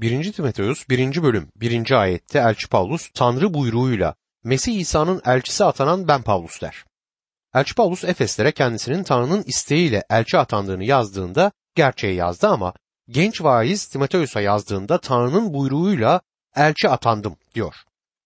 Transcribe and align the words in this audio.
1. 0.00 0.32
Timoteus 0.32 0.88
1. 0.88 1.22
bölüm 1.22 1.48
1. 1.56 1.90
ayette 1.90 2.38
Elçi 2.38 2.68
Pavlus 2.68 3.10
Tanrı 3.14 3.54
buyruğuyla 3.54 4.14
Mesih 4.44 4.80
İsa'nın 4.80 5.22
elçisi 5.26 5.64
atanan 5.64 6.08
ben 6.08 6.22
Pavlus 6.22 6.60
der. 6.60 6.84
Elçi 7.54 7.74
Pavlus 7.74 8.04
Efeslere 8.04 8.52
kendisinin 8.52 9.02
Tanrı'nın 9.02 9.42
isteğiyle 9.42 10.02
elçi 10.10 10.38
atandığını 10.38 10.84
yazdığında 10.84 11.52
gerçeği 11.74 12.16
yazdı 12.16 12.48
ama 12.48 12.74
genç 13.08 13.42
vaiz 13.42 13.86
Timoteus'a 13.86 14.40
yazdığında 14.40 15.00
Tanrı'nın 15.00 15.54
buyruğuyla 15.54 16.20
elçi 16.56 16.88
atandım 16.88 17.36
diyor. 17.54 17.74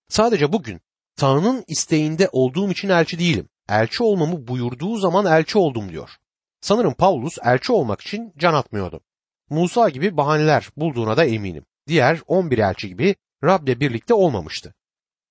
Sadece 0.09 0.53
bugün 0.53 0.81
Tanrı'nın 1.17 1.65
isteğinde 1.69 2.29
olduğum 2.33 2.71
için 2.71 2.89
elçi 2.89 3.19
değilim. 3.19 3.49
Elçi 3.69 4.03
olmamı 4.03 4.49
buyurduğu 4.49 4.99
zaman 4.99 5.27
elçi 5.27 5.59
oldum 5.59 5.93
diyor. 5.93 6.11
Sanırım 6.61 6.95
Pavlus 6.95 7.39
elçi 7.45 7.73
olmak 7.73 8.01
için 8.01 8.33
can 8.39 8.55
atmıyordu. 8.55 9.01
Musa 9.51 9.89
gibi 9.89 10.17
bahaneler 10.17 10.71
bulduğuna 10.77 11.17
da 11.17 11.25
eminim. 11.25 11.65
Diğer 11.89 12.21
11 12.27 12.59
elçi 12.59 12.89
gibi 12.89 13.17
Rab'le 13.45 13.81
birlikte 13.81 14.15
olmamıştı. 14.15 14.75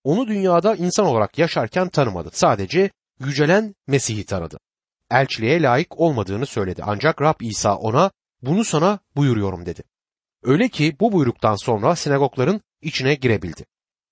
Onu 0.03 0.27
dünyada 0.27 0.75
insan 0.75 1.05
olarak 1.05 1.37
yaşarken 1.37 1.89
tanımadı. 1.89 2.29
Sadece 2.33 2.91
yücelen 3.19 3.75
Mesih'i 3.87 4.25
tanıdı. 4.25 4.59
Elçiliğe 5.11 5.61
layık 5.61 5.99
olmadığını 5.99 6.45
söyledi. 6.45 6.81
Ancak 6.85 7.21
Rab 7.21 7.41
İsa 7.41 7.75
ona 7.75 8.11
bunu 8.41 8.63
sana 8.63 8.99
buyuruyorum 9.15 9.65
dedi. 9.65 9.83
Öyle 10.43 10.69
ki 10.69 10.95
bu 10.99 11.11
buyruktan 11.11 11.55
sonra 11.55 11.95
sinagogların 11.95 12.61
içine 12.81 13.15
girebildi. 13.15 13.65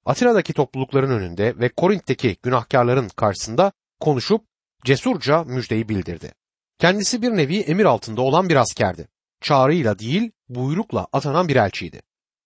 Atina'daki 0.05 0.53
toplulukların 0.53 1.11
önünde 1.11 1.59
ve 1.59 1.70
Korint'teki 1.70 2.38
günahkarların 2.44 3.09
karşısında 3.09 3.72
konuşup 3.99 4.45
cesurca 4.86 5.44
müjdeyi 5.44 5.89
bildirdi. 5.89 6.33
Kendisi 6.80 7.22
bir 7.22 7.30
nevi 7.30 7.59
emir 7.59 7.86
altında 7.86 8.22
olan 8.22 8.49
bir 8.49 8.55
askerdi. 8.55 9.08
Çağrıyla 9.41 10.00
değil, 10.00 10.31
buyrukla 10.50 11.08
atanan 11.13 11.48
bir 11.48 11.55
elçiydi. 11.55 12.02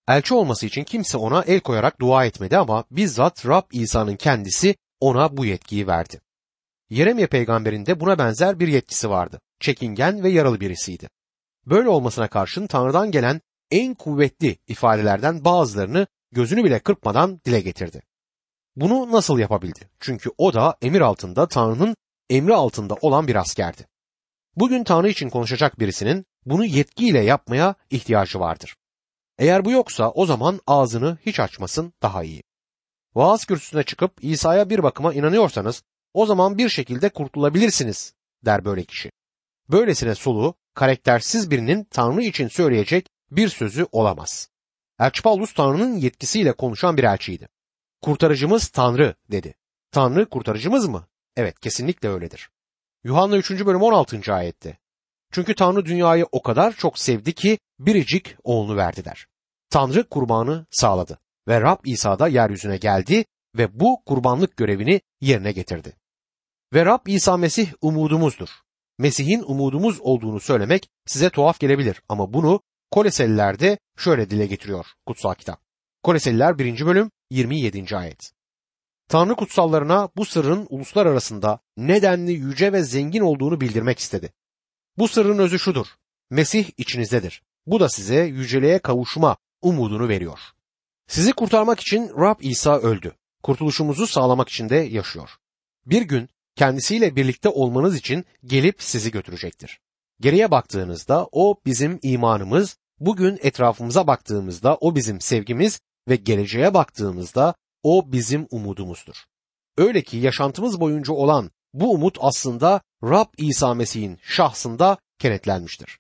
Elçi 0.07 0.33
olması 0.33 0.65
için 0.65 0.83
kimse 0.83 1.17
ona 1.17 1.43
el 1.43 1.59
koyarak 1.59 1.99
dua 1.99 2.25
etmedi 2.25 2.57
ama 2.57 2.83
bizzat 2.91 3.45
Rab 3.45 3.63
İsa'nın 3.71 4.15
kendisi 4.15 4.75
ona 4.99 5.37
bu 5.37 5.45
yetkiyi 5.45 5.87
verdi. 5.87 6.21
Yeremye 6.89 7.27
peygamberin 7.27 7.85
de 7.85 7.99
buna 7.99 8.17
benzer 8.17 8.59
bir 8.59 8.67
yetkisi 8.67 9.09
vardı. 9.09 9.41
Çekingen 9.59 10.23
ve 10.23 10.29
yaralı 10.29 10.59
birisiydi. 10.59 11.09
Böyle 11.65 11.89
olmasına 11.89 12.27
karşın 12.27 12.67
Tanrı'dan 12.67 13.11
gelen 13.11 13.41
en 13.71 13.93
kuvvetli 13.93 14.57
ifadelerden 14.67 15.45
bazılarını 15.45 16.07
gözünü 16.31 16.63
bile 16.63 16.79
kırpmadan 16.79 17.41
dile 17.45 17.61
getirdi. 17.61 18.01
Bunu 18.75 19.11
nasıl 19.11 19.39
yapabildi? 19.39 19.89
Çünkü 19.99 20.29
o 20.37 20.53
da 20.53 20.77
emir 20.81 21.01
altında 21.01 21.47
Tanrı'nın 21.47 21.95
emri 22.29 22.53
altında 22.53 22.95
olan 23.01 23.27
bir 23.27 23.35
askerdi. 23.35 23.87
Bugün 24.55 24.83
Tanrı 24.83 25.09
için 25.09 25.29
konuşacak 25.29 25.79
birisinin 25.79 26.25
bunu 26.45 26.65
yetkiyle 26.65 27.19
yapmaya 27.19 27.75
ihtiyacı 27.89 28.39
vardır. 28.39 28.75
Eğer 29.37 29.65
bu 29.65 29.71
yoksa 29.71 30.11
o 30.11 30.25
zaman 30.25 30.59
ağzını 30.67 31.17
hiç 31.25 31.39
açmasın 31.39 31.93
daha 32.01 32.23
iyi. 32.23 32.43
Vaaz 33.15 33.45
kürsüsüne 33.45 33.83
çıkıp 33.83 34.13
İsa'ya 34.21 34.69
bir 34.69 34.83
bakıma 34.83 35.13
inanıyorsanız 35.13 35.83
o 36.13 36.25
zaman 36.25 36.57
bir 36.57 36.69
şekilde 36.69 37.09
kurtulabilirsiniz 37.09 38.13
der 38.45 38.65
böyle 38.65 38.83
kişi. 38.83 39.11
Böylesine 39.69 40.15
solu, 40.15 40.55
karaktersiz 40.73 41.51
birinin 41.51 41.83
Tanrı 41.83 42.23
için 42.23 42.47
söyleyecek 42.47 43.07
bir 43.31 43.49
sözü 43.49 43.87
olamaz. 43.91 44.49
Elçi 44.99 45.21
Paulus 45.21 45.53
Tanrı'nın 45.53 45.95
yetkisiyle 45.95 46.51
konuşan 46.51 46.97
bir 46.97 47.03
elçiydi. 47.03 47.47
Kurtarıcımız 48.01 48.67
Tanrı 48.67 49.15
dedi. 49.31 49.55
Tanrı 49.91 50.29
kurtarıcımız 50.29 50.87
mı? 50.87 51.07
Evet 51.35 51.59
kesinlikle 51.59 52.09
öyledir. 52.09 52.49
Yuhanna 53.03 53.37
3. 53.37 53.51
bölüm 53.65 53.81
16. 53.81 54.33
ayette. 54.33 54.77
Çünkü 55.35 55.55
Tanrı 55.55 55.85
dünyayı 55.85 56.25
o 56.31 56.41
kadar 56.41 56.73
çok 56.73 56.99
sevdi 56.99 57.33
ki 57.33 57.59
biricik 57.79 58.35
oğlunu 58.43 58.77
verdi 58.77 59.05
der. 59.05 59.27
Tanrı 59.69 60.09
kurbanı 60.09 60.65
sağladı 60.71 61.19
ve 61.47 61.61
Rab 61.61 61.79
İsa 61.85 62.19
da 62.19 62.27
yeryüzüne 62.27 62.77
geldi 62.77 63.25
ve 63.57 63.79
bu 63.79 64.03
kurbanlık 64.05 64.57
görevini 64.57 65.01
yerine 65.21 65.51
getirdi. 65.51 65.93
Ve 66.73 66.85
Rab 66.85 67.07
İsa 67.07 67.37
Mesih 67.37 67.73
umudumuzdur. 67.81 68.49
Mesih'in 68.97 69.43
umudumuz 69.47 70.01
olduğunu 70.01 70.39
söylemek 70.39 70.89
size 71.05 71.29
tuhaf 71.29 71.59
gelebilir 71.59 72.01
ama 72.09 72.33
bunu 72.33 72.61
Koleseliler'de 72.91 73.77
şöyle 73.97 74.29
dile 74.29 74.45
getiriyor 74.45 74.85
kutsal 75.05 75.33
kitap. 75.33 75.59
Koleseliler 76.03 76.57
1. 76.57 76.85
bölüm 76.85 77.11
27. 77.29 77.97
ayet. 77.97 78.31
Tanrı 79.09 79.35
kutsallarına 79.35 80.09
bu 80.17 80.25
sırrın 80.25 80.67
uluslar 80.69 81.05
arasında 81.05 81.59
nedenli 81.77 82.31
yüce 82.31 82.73
ve 82.73 82.83
zengin 82.83 83.21
olduğunu 83.21 83.61
bildirmek 83.61 83.99
istedi. 83.99 84.33
Bu 84.97 85.07
sırrın 85.07 85.39
özü 85.39 85.59
şudur. 85.59 85.87
Mesih 86.29 86.69
içinizdedir. 86.77 87.43
Bu 87.65 87.79
da 87.79 87.89
size 87.89 88.23
yüceliğe 88.23 88.79
kavuşma 88.79 89.37
umudunu 89.61 90.09
veriyor. 90.09 90.39
Sizi 91.07 91.33
kurtarmak 91.33 91.79
için 91.79 92.09
Rab 92.09 92.39
İsa 92.41 92.77
öldü. 92.77 93.15
Kurtuluşumuzu 93.43 94.07
sağlamak 94.07 94.49
için 94.49 94.69
de 94.69 94.75
yaşıyor. 94.75 95.29
Bir 95.85 96.01
gün 96.01 96.29
kendisiyle 96.55 97.15
birlikte 97.15 97.49
olmanız 97.49 97.95
için 97.95 98.25
gelip 98.45 98.83
sizi 98.83 99.11
götürecektir. 99.11 99.79
Geriye 100.19 100.51
baktığınızda 100.51 101.27
o 101.31 101.55
bizim 101.65 101.99
imanımız, 102.03 102.77
bugün 102.99 103.39
etrafımıza 103.41 104.07
baktığımızda 104.07 104.77
o 104.81 104.95
bizim 104.95 105.21
sevgimiz 105.21 105.79
ve 106.07 106.15
geleceğe 106.15 106.73
baktığımızda 106.73 107.55
o 107.83 108.11
bizim 108.11 108.47
umudumuzdur. 108.51 109.15
Öyle 109.77 110.01
ki 110.01 110.17
yaşantımız 110.17 110.79
boyunca 110.79 111.13
olan 111.13 111.51
bu 111.75 111.93
umut 111.93 112.17
aslında 112.21 112.81
Rab 113.03 113.27
İsa 113.37 113.73
Mesih'in 113.73 114.19
şahsında 114.23 114.97
kenetlenmiştir. 115.19 115.99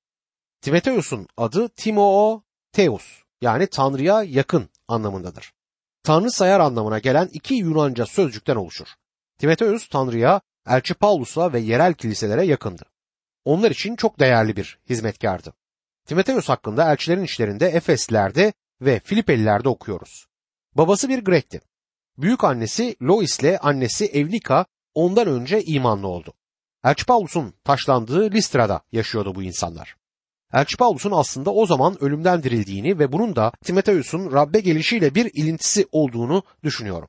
Timoteus'un 0.61 1.27
adı 1.37 1.69
Timoo 1.69 2.43
Teus 2.71 3.03
yani 3.41 3.67
Tanrı'ya 3.67 4.23
yakın 4.23 4.69
anlamındadır. 4.87 5.53
Tanrı 6.03 6.31
sayar 6.31 6.59
anlamına 6.59 6.99
gelen 6.99 7.29
iki 7.33 7.55
Yunanca 7.55 8.05
sözcükten 8.05 8.55
oluşur. 8.55 8.87
Timoteus 9.37 9.89
Tanrı'ya, 9.89 10.41
Elçi 10.67 10.93
Paulus'a 10.93 11.53
ve 11.53 11.59
yerel 11.59 11.93
kiliselere 11.93 12.45
yakındı. 12.45 12.83
Onlar 13.45 13.71
için 13.71 13.95
çok 13.95 14.19
değerli 14.19 14.55
bir 14.55 14.79
hizmetkardı. 14.89 15.53
Timoteus 16.05 16.49
hakkında 16.49 16.91
elçilerin 16.91 17.23
işlerinde 17.23 17.67
Efeslilerde 17.67 18.53
ve 18.81 18.99
Filipelilerde 18.99 19.69
okuyoruz. 19.69 20.27
Babası 20.73 21.09
bir 21.09 21.19
Grek'ti. 21.19 21.61
Büyük 22.17 22.43
annesi 22.43 22.95
Lois 23.01 23.39
ile 23.39 23.59
annesi 23.59 24.05
Evlika 24.05 24.65
ondan 24.95 25.27
önce 25.27 25.63
imanlı 25.63 26.07
oldu. 26.07 26.33
Elçi 26.83 27.05
Paulus'un 27.05 27.53
taşlandığı 27.63 28.31
Listra'da 28.31 28.81
yaşıyordu 28.91 29.35
bu 29.35 29.43
insanlar. 29.43 29.95
Elçi 30.53 30.77
Paulus'un 30.77 31.11
aslında 31.11 31.53
o 31.53 31.65
zaman 31.65 32.03
ölümden 32.03 32.43
dirildiğini 32.43 32.99
ve 32.99 33.11
bunun 33.11 33.35
da 33.35 33.51
Timoteus'un 33.63 34.31
Rabbe 34.31 34.59
gelişiyle 34.59 35.15
bir 35.15 35.31
ilintisi 35.33 35.87
olduğunu 35.91 36.43
düşünüyorum. 36.63 37.07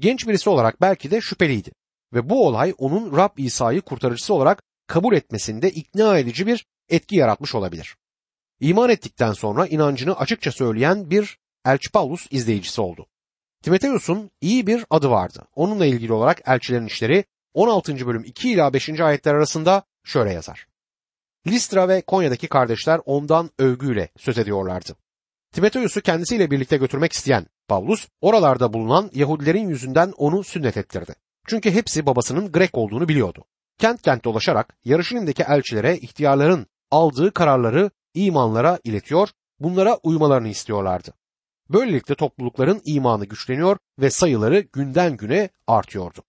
Genç 0.00 0.28
birisi 0.28 0.50
olarak 0.50 0.80
belki 0.80 1.10
de 1.10 1.20
şüpheliydi 1.20 1.72
ve 2.12 2.30
bu 2.30 2.46
olay 2.46 2.74
onun 2.78 3.16
Rab 3.16 3.38
İsa'yı 3.38 3.80
kurtarıcısı 3.80 4.34
olarak 4.34 4.62
kabul 4.86 5.14
etmesinde 5.14 5.70
ikna 5.70 6.18
edici 6.18 6.46
bir 6.46 6.66
etki 6.88 7.16
yaratmış 7.16 7.54
olabilir. 7.54 7.96
İman 8.60 8.90
ettikten 8.90 9.32
sonra 9.32 9.66
inancını 9.66 10.18
açıkça 10.18 10.52
söyleyen 10.52 11.10
bir 11.10 11.38
Elçi 11.66 11.90
Paulus 11.90 12.26
izleyicisi 12.30 12.80
oldu. 12.80 13.06
Timoteus'un 13.62 14.30
iyi 14.40 14.66
bir 14.66 14.84
adı 14.90 15.10
vardı. 15.10 15.44
Onunla 15.54 15.86
ilgili 15.86 16.12
olarak 16.12 16.42
elçilerin 16.46 16.86
işleri 16.86 17.24
16. 17.54 18.06
bölüm 18.06 18.24
2 18.24 18.50
ila 18.50 18.72
5. 18.72 19.00
ayetler 19.00 19.34
arasında 19.34 19.82
şöyle 20.04 20.32
yazar. 20.32 20.66
Listra 21.46 21.88
ve 21.88 22.02
Konya'daki 22.02 22.48
kardeşler 22.48 23.00
ondan 23.04 23.50
övgüyle 23.58 24.08
söz 24.16 24.38
ediyorlardı. 24.38 24.96
Timoteus'u 25.52 26.00
kendisiyle 26.00 26.50
birlikte 26.50 26.76
götürmek 26.76 27.12
isteyen 27.12 27.46
Pavlus 27.68 28.08
oralarda 28.20 28.72
bulunan 28.72 29.10
Yahudilerin 29.14 29.68
yüzünden 29.68 30.12
onu 30.16 30.44
sünnet 30.44 30.76
ettirdi. 30.76 31.14
Çünkü 31.46 31.70
hepsi 31.70 32.06
babasının 32.06 32.52
Grek 32.52 32.78
olduğunu 32.78 33.08
biliyordu. 33.08 33.44
Kent 33.78 34.02
kent 34.02 34.24
dolaşarak 34.24 34.76
Yarışilim'deki 34.84 35.42
elçilere 35.42 35.96
ihtiyarların 35.96 36.66
aldığı 36.90 37.32
kararları 37.32 37.90
imanlara 38.14 38.78
iletiyor, 38.84 39.28
bunlara 39.60 39.96
uymalarını 39.96 40.48
istiyorlardı. 40.48 41.12
Böylelikle 41.70 42.14
toplulukların 42.14 42.80
imanı 42.84 43.24
güçleniyor 43.24 43.78
ve 43.98 44.10
sayıları 44.10 44.60
günden 44.60 45.16
güne 45.16 45.48
artıyordu. 45.66 46.24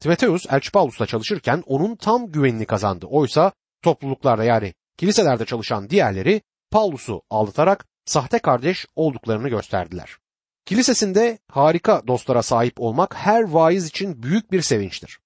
Timoteus 0.00 0.46
Elçi 0.50 0.72
Paulus'la 0.72 1.06
çalışırken 1.06 1.62
onun 1.66 1.96
tam 1.96 2.32
güvenini 2.32 2.66
kazandı. 2.66 3.06
Oysa 3.06 3.52
topluluklarda 3.82 4.44
yani 4.44 4.74
kiliselerde 4.96 5.44
çalışan 5.44 5.90
diğerleri 5.90 6.42
Paulus'u 6.70 7.22
aldatarak 7.30 7.86
sahte 8.04 8.38
kardeş 8.38 8.86
olduklarını 8.96 9.48
gösterdiler. 9.48 10.16
Kilisesinde 10.64 11.38
harika 11.50 12.02
dostlara 12.06 12.42
sahip 12.42 12.80
olmak 12.80 13.14
her 13.14 13.42
vaiz 13.42 13.86
için 13.86 14.22
büyük 14.22 14.52
bir 14.52 14.62
sevinçtir. 14.62 15.18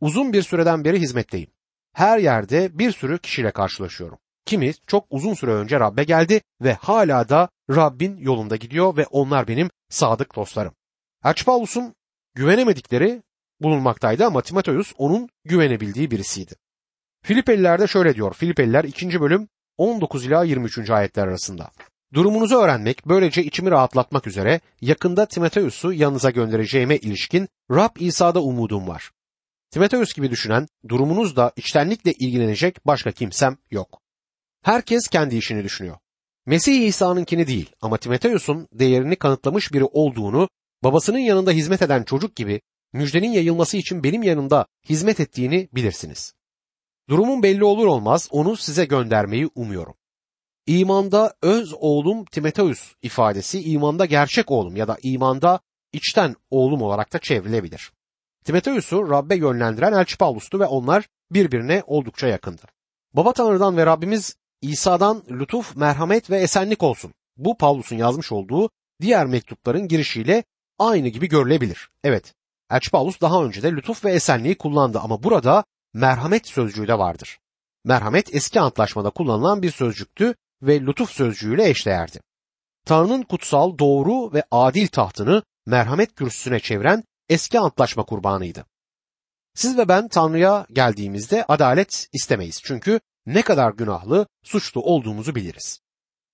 Uzun 0.00 0.32
bir 0.32 0.42
süreden 0.42 0.84
beri 0.84 1.00
hizmetteyim. 1.00 1.50
Her 1.92 2.18
yerde 2.18 2.78
bir 2.78 2.92
sürü 2.92 3.18
kişiyle 3.18 3.50
karşılaşıyorum. 3.50 4.18
Kimi 4.48 4.72
çok 4.86 5.06
uzun 5.10 5.34
süre 5.34 5.50
önce 5.50 5.80
Rabbe 5.80 6.04
geldi 6.04 6.40
ve 6.60 6.72
hala 6.72 7.28
da 7.28 7.48
Rabbin 7.70 8.16
yolunda 8.16 8.56
gidiyor 8.56 8.96
ve 8.96 9.06
onlar 9.06 9.48
benim 9.48 9.70
sadık 9.88 10.36
dostlarım. 10.36 10.72
Elçi 11.24 11.44
Paulus'un 11.44 11.94
güvenemedikleri 12.34 13.22
bulunmaktaydı 13.60 14.26
ama 14.26 14.42
Timoteus 14.42 14.92
onun 14.98 15.28
güvenebildiği 15.44 16.10
birisiydi. 16.10 16.54
Filipelilerde 17.22 17.86
şöyle 17.86 18.14
diyor. 18.14 18.34
Filipeliler 18.34 18.84
2. 18.84 19.20
bölüm 19.20 19.48
19 19.76 20.26
ila 20.26 20.44
23. 20.44 20.90
ayetler 20.90 21.26
arasında. 21.26 21.70
Durumunuzu 22.14 22.56
öğrenmek, 22.56 23.06
böylece 23.06 23.44
içimi 23.44 23.70
rahatlatmak 23.70 24.26
üzere 24.26 24.60
yakında 24.80 25.26
Timoteus'u 25.26 25.92
yanınıza 25.92 26.30
göndereceğime 26.30 26.96
ilişkin 26.96 27.48
Rab 27.70 27.96
İsa'da 27.98 28.42
umudum 28.42 28.88
var. 28.88 29.10
Timoteus 29.70 30.14
gibi 30.14 30.30
düşünen, 30.30 30.68
durumunuzla 30.88 31.52
içtenlikle 31.56 32.12
ilgilenecek 32.12 32.86
başka 32.86 33.10
kimsem 33.10 33.56
yok. 33.70 34.07
Herkes 34.62 35.08
kendi 35.08 35.36
işini 35.36 35.64
düşünüyor. 35.64 35.96
Mesih 36.46 36.86
İsa'nınkini 36.86 37.46
değil 37.46 37.70
ama 37.80 37.96
Timoteus'un 37.96 38.68
değerini 38.72 39.16
kanıtlamış 39.16 39.72
biri 39.72 39.84
olduğunu, 39.84 40.48
babasının 40.84 41.18
yanında 41.18 41.50
hizmet 41.50 41.82
eden 41.82 42.02
çocuk 42.02 42.36
gibi 42.36 42.60
müjdenin 42.92 43.30
yayılması 43.30 43.76
için 43.76 44.04
benim 44.04 44.22
yanımda 44.22 44.66
hizmet 44.88 45.20
ettiğini 45.20 45.68
bilirsiniz. 45.72 46.34
Durumun 47.08 47.42
belli 47.42 47.64
olur 47.64 47.86
olmaz 47.86 48.28
onu 48.30 48.56
size 48.56 48.84
göndermeyi 48.84 49.48
umuyorum. 49.54 49.94
İmanda 50.66 51.34
öz 51.42 51.74
oğlum 51.78 52.24
Timoteus 52.24 52.94
ifadesi 53.02 53.62
imanda 53.62 54.04
gerçek 54.04 54.50
oğlum 54.50 54.76
ya 54.76 54.88
da 54.88 54.96
imanda 55.02 55.60
içten 55.92 56.36
oğlum 56.50 56.82
olarak 56.82 57.12
da 57.12 57.18
çevrilebilir. 57.18 57.92
Timoteus'u 58.44 59.10
Rabbe 59.10 59.36
yönlendiren 59.36 59.92
Elçi 59.92 60.18
Pavlus'tu 60.18 60.60
ve 60.60 60.66
onlar 60.66 61.08
birbirine 61.30 61.82
oldukça 61.86 62.26
yakındı. 62.26 62.62
Baba 63.14 63.32
Tanrı'dan 63.32 63.76
ve 63.76 63.86
Rabbimiz 63.86 64.36
İsa'dan 64.62 65.22
lütuf, 65.30 65.76
merhamet 65.76 66.30
ve 66.30 66.40
esenlik 66.40 66.82
olsun. 66.82 67.14
Bu 67.36 67.58
Pavlus'un 67.58 67.96
yazmış 67.96 68.32
olduğu 68.32 68.70
diğer 69.00 69.26
mektupların 69.26 69.88
girişiyle 69.88 70.44
aynı 70.78 71.08
gibi 71.08 71.28
görülebilir. 71.28 71.90
Evet, 72.04 72.34
Elçi 72.70 72.90
Pavlus 72.90 73.20
daha 73.20 73.44
önce 73.44 73.62
de 73.62 73.72
lütuf 73.72 74.04
ve 74.04 74.12
esenliği 74.12 74.58
kullandı 74.58 74.98
ama 74.98 75.22
burada 75.22 75.64
merhamet 75.94 76.46
sözcüğü 76.46 76.88
de 76.88 76.98
vardır. 76.98 77.38
Merhamet 77.84 78.34
eski 78.34 78.60
antlaşmada 78.60 79.10
kullanılan 79.10 79.62
bir 79.62 79.70
sözcüktü 79.70 80.34
ve 80.62 80.80
lütuf 80.80 81.10
sözcüğüyle 81.10 81.68
eşdeğerdi. 81.68 82.20
Tanrı'nın 82.86 83.22
kutsal, 83.22 83.78
doğru 83.78 84.32
ve 84.32 84.42
adil 84.50 84.86
tahtını 84.86 85.42
merhamet 85.66 86.14
kürsüsüne 86.14 86.60
çeviren 86.60 87.04
eski 87.28 87.58
antlaşma 87.60 88.04
kurbanıydı. 88.04 88.66
Siz 89.54 89.78
ve 89.78 89.88
ben 89.88 90.08
Tanrı'ya 90.08 90.66
geldiğimizde 90.72 91.44
adalet 91.48 92.08
istemeyiz. 92.12 92.60
Çünkü 92.64 93.00
ne 93.28 93.42
kadar 93.42 93.72
günahlı, 93.72 94.26
suçlu 94.42 94.82
olduğumuzu 94.82 95.34
biliriz. 95.34 95.80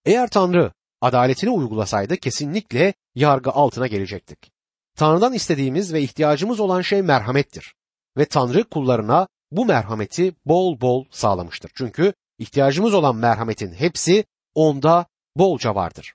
Eğer 0.04 0.30
Tanrı 0.30 0.72
adaletini 1.00 1.50
uygulasaydı 1.50 2.16
kesinlikle 2.16 2.94
yargı 3.14 3.50
altına 3.50 3.86
gelecektik. 3.86 4.52
Tanrı'dan 4.96 5.32
istediğimiz 5.32 5.92
ve 5.92 6.02
ihtiyacımız 6.02 6.60
olan 6.60 6.80
şey 6.80 7.02
merhamettir. 7.02 7.74
Ve 8.16 8.24
Tanrı 8.24 8.64
kullarına 8.64 9.28
bu 9.50 9.66
merhameti 9.66 10.34
bol 10.44 10.80
bol 10.80 11.04
sağlamıştır. 11.10 11.70
Çünkü 11.74 12.12
ihtiyacımız 12.38 12.94
olan 12.94 13.16
merhametin 13.16 13.72
hepsi 13.72 14.24
onda 14.54 15.06
bolca 15.36 15.74
vardır. 15.74 16.14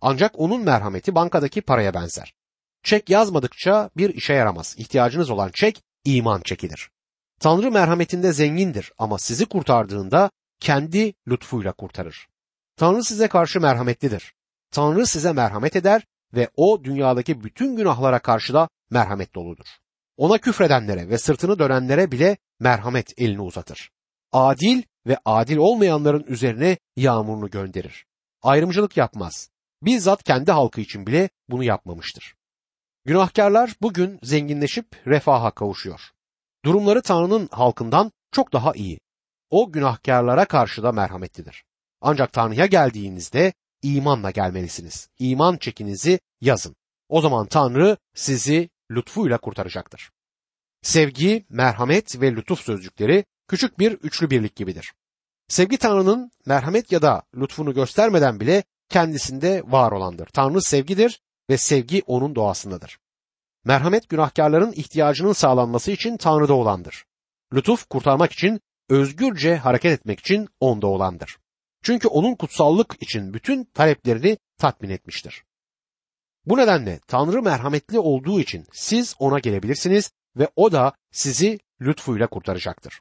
Ancak 0.00 0.40
onun 0.40 0.60
merhameti 0.60 1.14
bankadaki 1.14 1.60
paraya 1.60 1.94
benzer. 1.94 2.34
Çek 2.82 3.10
yazmadıkça 3.10 3.90
bir 3.96 4.14
işe 4.14 4.34
yaramaz. 4.34 4.74
İhtiyacınız 4.78 5.30
olan 5.30 5.50
çek 5.50 5.82
iman 6.04 6.40
çekidir. 6.40 6.90
Tanrı 7.40 7.70
merhametinde 7.70 8.32
zengindir 8.32 8.92
ama 8.98 9.18
sizi 9.18 9.46
kurtardığında 9.46 10.30
kendi 10.60 11.14
lütfuyla 11.28 11.72
kurtarır. 11.72 12.28
Tanrı 12.76 13.04
size 13.04 13.28
karşı 13.28 13.60
merhametlidir. 13.60 14.34
Tanrı 14.70 15.06
size 15.06 15.32
merhamet 15.32 15.76
eder 15.76 16.06
ve 16.34 16.50
o 16.56 16.84
dünyadaki 16.84 17.44
bütün 17.44 17.76
günahlara 17.76 18.18
karşı 18.18 18.54
da 18.54 18.68
merhamet 18.90 19.34
doludur. 19.34 19.66
Ona 20.16 20.38
küfredenlere 20.38 21.08
ve 21.08 21.18
sırtını 21.18 21.58
dönenlere 21.58 22.12
bile 22.12 22.36
merhamet 22.60 23.18
elini 23.18 23.40
uzatır. 23.40 23.90
Adil 24.32 24.82
ve 25.06 25.18
adil 25.24 25.56
olmayanların 25.56 26.24
üzerine 26.28 26.78
yağmurunu 26.96 27.50
gönderir. 27.50 28.06
Ayrımcılık 28.42 28.96
yapmaz. 28.96 29.50
Bizzat 29.82 30.22
kendi 30.22 30.52
halkı 30.52 30.80
için 30.80 31.06
bile 31.06 31.30
bunu 31.48 31.64
yapmamıştır. 31.64 32.34
Günahkarlar 33.04 33.76
bugün 33.82 34.18
zenginleşip 34.22 35.06
refaha 35.06 35.50
kavuşuyor. 35.50 36.00
Durumları 36.66 37.02
Tanrı'nın 37.02 37.48
halkından 37.52 38.12
çok 38.32 38.52
daha 38.52 38.72
iyi. 38.72 39.00
O 39.50 39.72
günahkarlara 39.72 40.44
karşı 40.44 40.82
da 40.82 40.92
merhametlidir. 40.92 41.64
Ancak 42.00 42.32
Tanrı'ya 42.32 42.66
geldiğinizde 42.66 43.52
imanla 43.82 44.30
gelmelisiniz. 44.30 45.08
İman 45.18 45.56
çekinizi 45.56 46.20
yazın. 46.40 46.76
O 47.08 47.20
zaman 47.20 47.46
Tanrı 47.46 47.96
sizi 48.14 48.70
lütfuyla 48.90 49.38
kurtaracaktır. 49.38 50.10
Sevgi, 50.82 51.46
merhamet 51.48 52.20
ve 52.20 52.32
lütuf 52.32 52.60
sözcükleri 52.60 53.24
küçük 53.48 53.78
bir 53.78 53.92
üçlü 53.92 54.30
birlik 54.30 54.56
gibidir. 54.56 54.92
Sevgi 55.48 55.78
Tanrı'nın 55.78 56.30
merhamet 56.46 56.92
ya 56.92 57.02
da 57.02 57.22
lütfunu 57.36 57.74
göstermeden 57.74 58.40
bile 58.40 58.64
kendisinde 58.88 59.62
var 59.66 59.92
olandır. 59.92 60.26
Tanrı 60.26 60.62
sevgidir 60.62 61.20
ve 61.50 61.56
sevgi 61.56 62.02
onun 62.06 62.34
doğasındadır. 62.34 62.98
Merhamet 63.66 64.08
günahkarların 64.08 64.72
ihtiyacının 64.72 65.32
sağlanması 65.32 65.90
için 65.90 66.16
Tanrı'da 66.16 66.54
olandır. 66.54 67.04
Lütuf 67.54 67.88
kurtarmak 67.88 68.32
için, 68.32 68.60
özgürce 68.88 69.56
hareket 69.56 69.92
etmek 69.92 70.20
için 70.20 70.48
onda 70.60 70.86
olandır. 70.86 71.36
Çünkü 71.82 72.08
onun 72.08 72.34
kutsallık 72.34 73.02
için 73.02 73.34
bütün 73.34 73.64
taleplerini 73.64 74.38
tatmin 74.58 74.90
etmiştir. 74.90 75.44
Bu 76.44 76.56
nedenle 76.56 77.00
Tanrı 77.06 77.42
merhametli 77.42 77.98
olduğu 77.98 78.40
için 78.40 78.66
siz 78.72 79.14
ona 79.18 79.38
gelebilirsiniz 79.38 80.10
ve 80.36 80.48
o 80.56 80.72
da 80.72 80.92
sizi 81.12 81.58
lütfuyla 81.80 82.26
kurtaracaktır. 82.26 83.00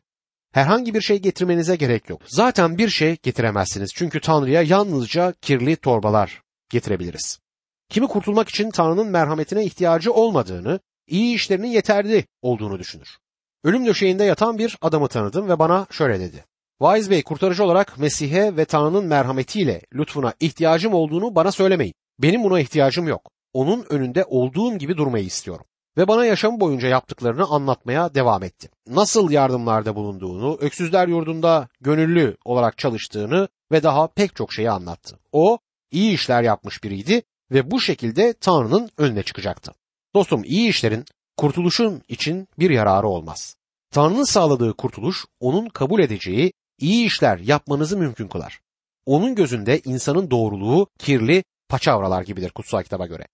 Herhangi 0.52 0.94
bir 0.94 1.02
şey 1.02 1.20
getirmenize 1.20 1.76
gerek 1.76 2.10
yok. 2.10 2.22
Zaten 2.28 2.78
bir 2.78 2.90
şey 2.90 3.18
getiremezsiniz 3.24 3.92
çünkü 3.96 4.22
Tanrı'ya 4.22 4.62
yalnızca 4.62 5.34
kirli 5.42 5.76
torbalar 5.76 6.42
getirebiliriz. 6.70 7.45
Kimi 7.90 8.08
kurtulmak 8.08 8.50
için 8.50 8.72
Tanrı'nın 8.72 9.08
merhametine 9.08 9.64
ihtiyacı 9.64 10.14
olmadığını, 10.14 10.80
iyi 11.08 11.36
işlerinin 11.36 11.68
yeterli 11.68 12.26
olduğunu 12.42 12.80
düşünür. 12.80 13.18
Ölüm 13.64 13.86
döşeğinde 13.86 14.24
yatan 14.24 14.58
bir 14.58 14.78
adamı 14.82 15.08
tanıdım 15.08 15.50
ve 15.50 15.60
bana 15.60 15.88
şöyle 15.92 16.20
dedi. 16.20 16.46
Vaiz 16.80 17.10
Bey 17.10 17.24
kurtarıcı 17.24 17.64
olarak 17.64 18.00
Mesih'e 18.00 18.58
ve 18.58 18.66
Tanrı'nın 18.66 19.06
merhametiyle 19.06 19.82
lütfuna 19.94 20.34
ihtiyacım 20.40 20.94
olduğunu 20.94 21.36
bana 21.36 21.52
söylemeyin. 21.52 21.94
Benim 22.20 22.44
buna 22.44 22.60
ihtiyacım 22.60 23.08
yok. 23.08 23.32
Onun 23.54 23.86
önünde 23.90 24.26
olduğum 24.28 24.78
gibi 24.78 24.98
durmayı 24.98 25.26
istiyorum. 25.26 25.66
Ve 25.98 26.08
bana 26.08 26.26
yaşam 26.26 26.60
boyunca 26.60 26.88
yaptıklarını 26.88 27.46
anlatmaya 27.46 28.16
devam 28.16 28.44
etti. 28.44 28.70
Nasıl 28.88 29.32
yardımlarda 29.32 29.96
bulunduğunu, 29.96 30.58
öksüzler 30.62 31.08
yurdunda 31.08 31.68
gönüllü 31.82 32.38
olarak 32.46 32.78
çalıştığını 32.78 33.48
ve 33.72 33.84
daha 33.84 34.08
pek 34.08 34.36
çok 34.36 34.54
şeyi 34.54 34.72
anlattı. 34.72 35.20
O 35.32 35.58
iyi 35.92 36.14
işler 36.14 36.44
yapmış 36.44 36.84
biriydi 36.84 37.22
ve 37.52 37.72
bu 37.72 37.82
şekilde 37.82 38.34
Tanrı'nın 38.34 38.90
önüne 38.98 39.24
çıkacaktı. 39.24 39.72
Dostum 40.16 40.44
iyi 40.44 40.70
işlerin 40.70 41.06
kurtuluşun 41.38 42.02
için 42.08 42.48
bir 42.60 42.70
yararı 42.70 43.08
olmaz. 43.08 43.56
Tanrı'nın 43.92 44.24
sağladığı 44.24 44.74
kurtuluş 44.74 45.26
onun 45.40 45.70
kabul 45.70 46.00
edeceği 46.00 46.54
iyi 46.80 47.06
işler 47.06 47.38
yapmanızı 47.38 47.98
mümkün 47.98 48.28
kılar. 48.28 48.60
Onun 49.06 49.36
gözünde 49.36 49.82
insanın 49.86 50.32
doğruluğu 50.32 50.88
kirli 51.00 51.44
paçavralar 51.70 52.22
gibidir 52.22 52.50
kutsal 52.50 52.84
kitaba 52.84 53.06
göre. 53.06 53.28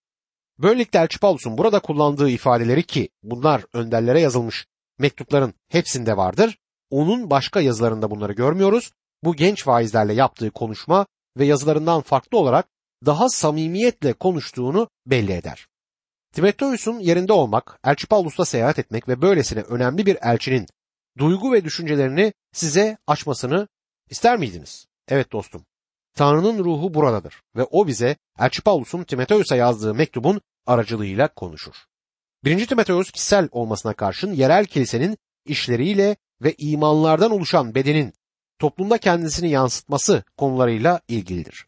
Böylelikle 0.59 1.00
Elçi 1.00 1.19
Paulus'un 1.19 1.57
burada 1.57 1.79
kullandığı 1.79 2.29
ifadeleri 2.29 2.83
ki 2.83 3.09
bunlar 3.24 3.63
önderlere 3.74 4.21
yazılmış 4.21 4.65
mektupların 5.00 5.53
hepsinde 5.69 6.17
vardır. 6.17 6.57
Onun 6.89 7.29
başka 7.29 7.62
yazılarında 7.62 8.12
bunları 8.12 8.33
görmüyoruz. 8.33 8.91
Bu 9.24 9.36
genç 9.36 9.67
vaizlerle 9.67 10.13
yaptığı 10.13 10.51
konuşma 10.51 11.05
ve 11.38 11.45
yazılarından 11.45 12.01
farklı 12.01 12.38
olarak 12.38 12.67
daha 13.05 13.29
samimiyetle 13.29 14.13
konuştuğunu 14.13 14.89
belli 15.05 15.34
eder. 15.34 15.67
Timoteus'un 16.34 17.00
yerinde 17.00 17.34
olmak, 17.34 17.79
Elçi 17.86 18.08
Paulus'la 18.08 18.46
seyahat 18.46 18.79
etmek 18.79 19.08
ve 19.08 19.22
böylesine 19.22 19.62
önemli 19.62 20.05
bir 20.05 20.17
elçinin 20.22 20.67
duygu 21.17 21.53
ve 21.53 21.63
düşüncelerini 21.63 22.34
size 22.53 22.98
açmasını 23.08 23.67
ister 24.10 24.38
miydiniz? 24.38 24.88
Evet 25.08 25.31
dostum. 25.31 25.65
Tanrı'nın 26.15 26.63
ruhu 26.63 26.93
buradadır 26.93 27.41
ve 27.55 27.63
o 27.63 27.88
bize 27.88 28.15
Elçi 28.39 28.62
Paulus'un 28.62 29.03
Timoteus'a 29.03 29.55
yazdığı 29.55 29.93
mektubun 29.93 30.41
aracılığıyla 30.67 31.27
konuşur. 31.27 31.75
1. 32.43 32.67
Timoteus 32.67 33.12
kişisel 33.12 33.50
olmasına 33.51 33.93
karşın 33.93 34.34
yerel 34.34 34.65
kilisenin 34.65 35.17
işleriyle 35.46 36.15
ve 36.41 36.55
imanlardan 36.58 37.31
oluşan 37.31 37.75
bedenin 37.75 38.13
toplumda 38.60 38.98
kendisini 38.98 39.50
yansıtması 39.50 40.24
konularıyla 40.38 41.01
ilgilidir. 41.08 41.65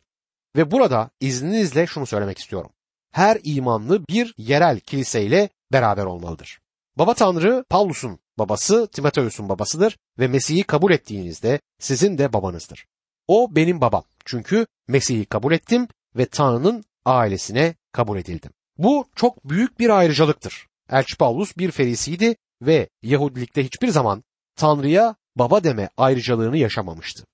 Ve 0.56 0.72
burada 0.72 1.10
izninizle 1.20 1.88
şunu 1.88 2.06
söylemek 2.06 2.38
istiyorum. 2.38 2.72
Her 3.12 3.40
imanlı 3.44 4.08
bir 4.08 4.34
yerel 4.38 4.80
kiliseyle 4.80 5.50
beraber 5.72 6.06
olmalıdır. 6.06 6.60
Baba 6.98 7.14
Tanrı 7.14 7.66
Paulus'un 7.70 8.20
babası 8.38 8.88
Timoteus'un 8.88 9.50
babasıdır 9.50 9.98
ve 10.20 10.28
Mesih'i 10.28 10.64
kabul 10.64 10.92
ettiğinizde 10.92 11.60
sizin 11.80 12.18
de 12.18 12.34
babanızdır. 12.34 12.86
O 13.28 13.56
benim 13.56 13.82
babam. 13.82 14.04
Çünkü 14.26 14.68
Mesih'i 14.88 15.26
kabul 15.26 15.52
ettim 15.52 15.88
ve 16.16 16.26
Tanrı'nın 16.26 16.84
ailesine 17.06 17.76
kabul 17.92 18.18
edildim. 18.18 18.52
Bu 18.78 19.06
çok 19.16 19.50
büyük 19.50 19.80
bir 19.80 19.90
ayrıcalıktır. 19.90 20.68
Elçi 20.90 21.18
Paulus 21.18 21.58
bir 21.58 21.72
ferisiydi 21.72 22.36
ve 22.62 22.90
Yahudilikte 23.02 23.66
hiçbir 23.66 23.88
zaman 23.88 24.24
Tanrı'ya 24.56 25.16
baba 25.36 25.64
deme 25.64 25.90
ayrıcalığını 25.98 26.58
yaşamamıştı. 26.58 27.26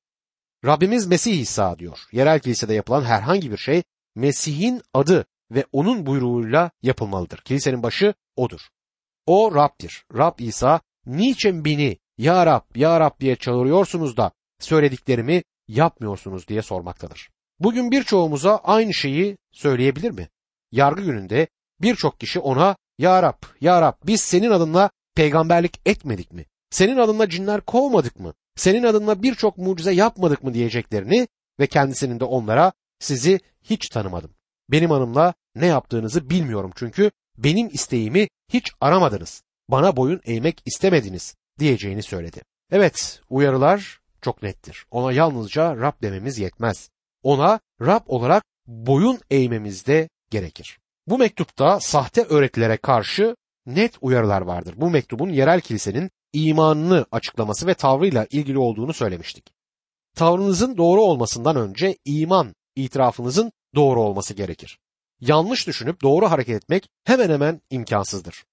Rabbimiz 0.65 1.07
Mesih 1.07 1.39
İsa 1.39 1.79
diyor. 1.79 1.99
Yerel 2.11 2.39
kilisede 2.39 2.73
yapılan 2.73 3.03
herhangi 3.03 3.51
bir 3.51 3.57
şey 3.57 3.83
Mesih'in 4.15 4.81
adı 4.93 5.25
ve 5.51 5.65
onun 5.71 6.05
buyruğuyla 6.05 6.71
yapılmalıdır. 6.81 7.37
Kilisenin 7.37 7.83
başı 7.83 8.13
odur. 8.35 8.61
O 9.25 9.55
Rab'dir. 9.55 10.05
Rab 10.17 10.39
İsa 10.39 10.81
niçin 11.05 11.65
beni 11.65 11.97
ya 12.17 12.45
Rab 12.45 12.75
ya 12.75 12.99
Rab 12.99 13.19
diye 13.19 13.35
çağırıyorsunuz 13.35 14.17
da 14.17 14.31
söylediklerimi 14.59 15.43
yapmıyorsunuz 15.67 16.47
diye 16.47 16.61
sormaktadır. 16.61 17.29
Bugün 17.59 17.91
birçoğumuza 17.91 18.57
aynı 18.57 18.93
şeyi 18.93 19.37
söyleyebilir 19.51 20.11
mi? 20.11 20.29
Yargı 20.71 21.01
gününde 21.01 21.47
birçok 21.81 22.19
kişi 22.19 22.39
ona 22.39 22.75
Ya 22.97 23.23
Rab, 23.23 23.43
Ya 23.61 23.81
Rab 23.81 23.93
biz 24.05 24.21
senin 24.21 24.51
adınla 24.51 24.89
peygamberlik 25.15 25.81
etmedik 25.85 26.33
mi? 26.33 26.45
Senin 26.69 26.97
adınla 26.97 27.29
cinler 27.29 27.61
kovmadık 27.61 28.19
mı? 28.19 28.33
Senin 28.55 28.83
adınla 28.83 29.23
birçok 29.23 29.57
mucize 29.57 29.91
yapmadık 29.91 30.43
mı 30.43 30.53
diyeceklerini 30.53 31.27
ve 31.59 31.67
kendisinin 31.67 32.19
de 32.19 32.25
onlara 32.25 32.71
sizi 32.99 33.39
hiç 33.63 33.89
tanımadım. 33.89 34.31
Benim 34.69 34.91
hanımla 34.91 35.33
ne 35.55 35.65
yaptığınızı 35.65 36.29
bilmiyorum 36.29 36.71
çünkü 36.75 37.11
benim 37.37 37.67
isteğimi 37.67 38.27
hiç 38.53 38.71
aramadınız. 38.81 39.43
Bana 39.69 39.95
boyun 39.95 40.21
eğmek 40.25 40.61
istemediniz 40.65 41.35
diyeceğini 41.59 42.03
söyledi. 42.03 42.41
Evet 42.71 43.21
uyarılar 43.29 43.99
çok 44.21 44.43
nettir. 44.43 44.85
Ona 44.91 45.11
yalnızca 45.11 45.75
Rab 45.77 46.01
dememiz 46.01 46.39
yetmez. 46.39 46.89
Ona 47.23 47.59
Rab 47.81 48.01
olarak 48.07 48.43
boyun 48.67 49.19
eğmemiz 49.29 49.87
de 49.87 50.09
gerekir. 50.29 50.79
Bu 51.07 51.17
mektupta 51.17 51.79
sahte 51.79 52.23
öğretilere 52.23 52.77
karşı 52.77 53.35
net 53.65 53.93
uyarılar 54.01 54.41
vardır. 54.41 54.73
Bu 54.77 54.89
mektubun 54.89 55.29
yerel 55.29 55.61
kilisenin 55.61 56.11
imanını 56.33 57.05
açıklaması 57.11 57.67
ve 57.67 57.73
tavrıyla 57.73 58.27
ilgili 58.29 58.57
olduğunu 58.57 58.93
söylemiştik. 58.93 59.45
Tavrınızın 60.15 60.77
doğru 60.77 61.01
olmasından 61.01 61.55
önce 61.55 61.97
iman 62.05 62.55
itirafınızın 62.75 63.51
doğru 63.75 64.01
olması 64.01 64.33
gerekir. 64.33 64.79
Yanlış 65.21 65.67
düşünüp 65.67 66.01
doğru 66.01 66.31
hareket 66.31 66.55
etmek 66.55 66.89
hemen 67.03 67.29
hemen 67.29 67.61
imkansızdır. 67.69 68.45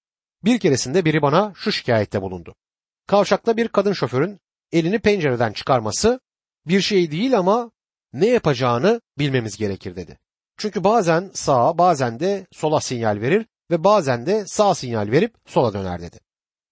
Bir 0.44 0.58
keresinde 0.58 1.04
biri 1.04 1.22
bana 1.22 1.52
şu 1.56 1.72
şikayette 1.72 2.22
bulundu. 2.22 2.54
Kavşakta 3.06 3.56
bir 3.56 3.68
kadın 3.68 3.92
şoförün 3.92 4.40
elini 4.72 4.98
pencereden 4.98 5.52
çıkarması 5.52 6.20
bir 6.66 6.80
şey 6.80 7.10
değil 7.10 7.38
ama 7.38 7.70
ne 8.12 8.26
yapacağını 8.26 9.00
bilmemiz 9.18 9.56
gerekir 9.56 9.96
dedi. 9.96 10.18
Çünkü 10.56 10.84
bazen 10.84 11.30
sağa 11.34 11.78
bazen 11.78 12.20
de 12.20 12.46
sola 12.52 12.80
sinyal 12.80 13.20
verir 13.20 13.46
ve 13.70 13.84
bazen 13.84 14.26
de 14.26 14.44
sağ 14.46 14.74
sinyal 14.74 15.10
verip 15.10 15.34
sola 15.46 15.72
döner 15.72 16.00
dedi. 16.00 16.18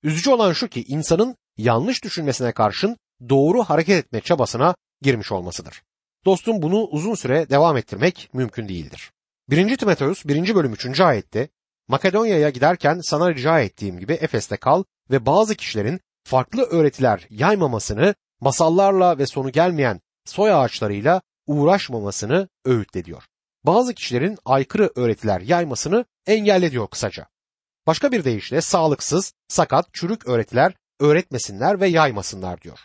Üzücü 0.04 0.30
olan 0.30 0.52
şu 0.52 0.68
ki 0.68 0.84
insanın 0.88 1.36
yanlış 1.56 2.04
düşünmesine 2.04 2.52
karşın 2.52 2.96
doğru 3.28 3.62
hareket 3.62 4.04
etme 4.04 4.20
çabasına 4.20 4.74
girmiş 5.02 5.32
olmasıdır. 5.32 5.82
Dostum 6.24 6.62
bunu 6.62 6.84
uzun 6.84 7.14
süre 7.14 7.50
devam 7.50 7.76
ettirmek 7.76 8.30
mümkün 8.32 8.68
değildir. 8.68 9.12
1. 9.50 9.76
Timoteus 9.76 10.24
1. 10.24 10.54
bölüm 10.54 10.72
3. 10.72 11.00
ayette 11.00 11.48
Makedonya'ya 11.88 12.50
giderken 12.50 13.00
sana 13.02 13.34
rica 13.34 13.60
ettiğim 13.60 13.98
gibi 13.98 14.12
Efes'te 14.12 14.56
kal 14.56 14.84
ve 15.10 15.26
bazı 15.26 15.54
kişilerin 15.54 16.00
farklı 16.24 16.62
öğretiler 16.62 17.26
yaymamasını, 17.30 18.14
masallarla 18.40 19.18
ve 19.18 19.26
sonu 19.26 19.52
gelmeyen 19.52 20.00
soy 20.24 20.52
ağaçlarıyla 20.52 21.22
uğraşmamasını 21.46 22.48
öğütle 22.64 23.04
diyor. 23.04 23.22
Bazı 23.64 23.94
kişilerin 23.94 24.38
aykırı 24.44 24.90
öğretiler 24.96 25.40
yaymasını 25.40 26.04
engelle 26.26 26.70
diyor 26.70 26.88
kısaca. 26.88 27.26
Başka 27.86 28.12
bir 28.12 28.24
deyişle 28.24 28.60
sağlıksız, 28.60 29.32
sakat, 29.48 29.94
çürük 29.94 30.28
öğretiler 30.28 30.74
öğretmesinler 31.00 31.80
ve 31.80 31.88
yaymasınlar 31.88 32.60
diyor. 32.60 32.78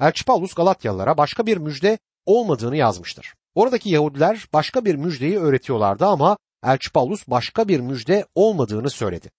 Elçi 0.00 0.24
Paulus 0.24 0.54
Galatyalılara 0.54 1.16
başka 1.16 1.46
bir 1.46 1.56
müjde 1.56 1.98
olmadığını 2.26 2.76
yazmıştır. 2.76 3.34
Oradaki 3.54 3.90
Yahudiler 3.90 4.48
başka 4.52 4.84
bir 4.84 4.94
müjdeyi 4.94 5.38
öğretiyorlardı 5.38 6.06
ama 6.06 6.38
Elçi 6.64 6.92
Paulus 6.92 7.28
başka 7.28 7.68
bir 7.68 7.80
müjde 7.80 8.26
olmadığını 8.34 8.90
söyledi. 8.90 9.30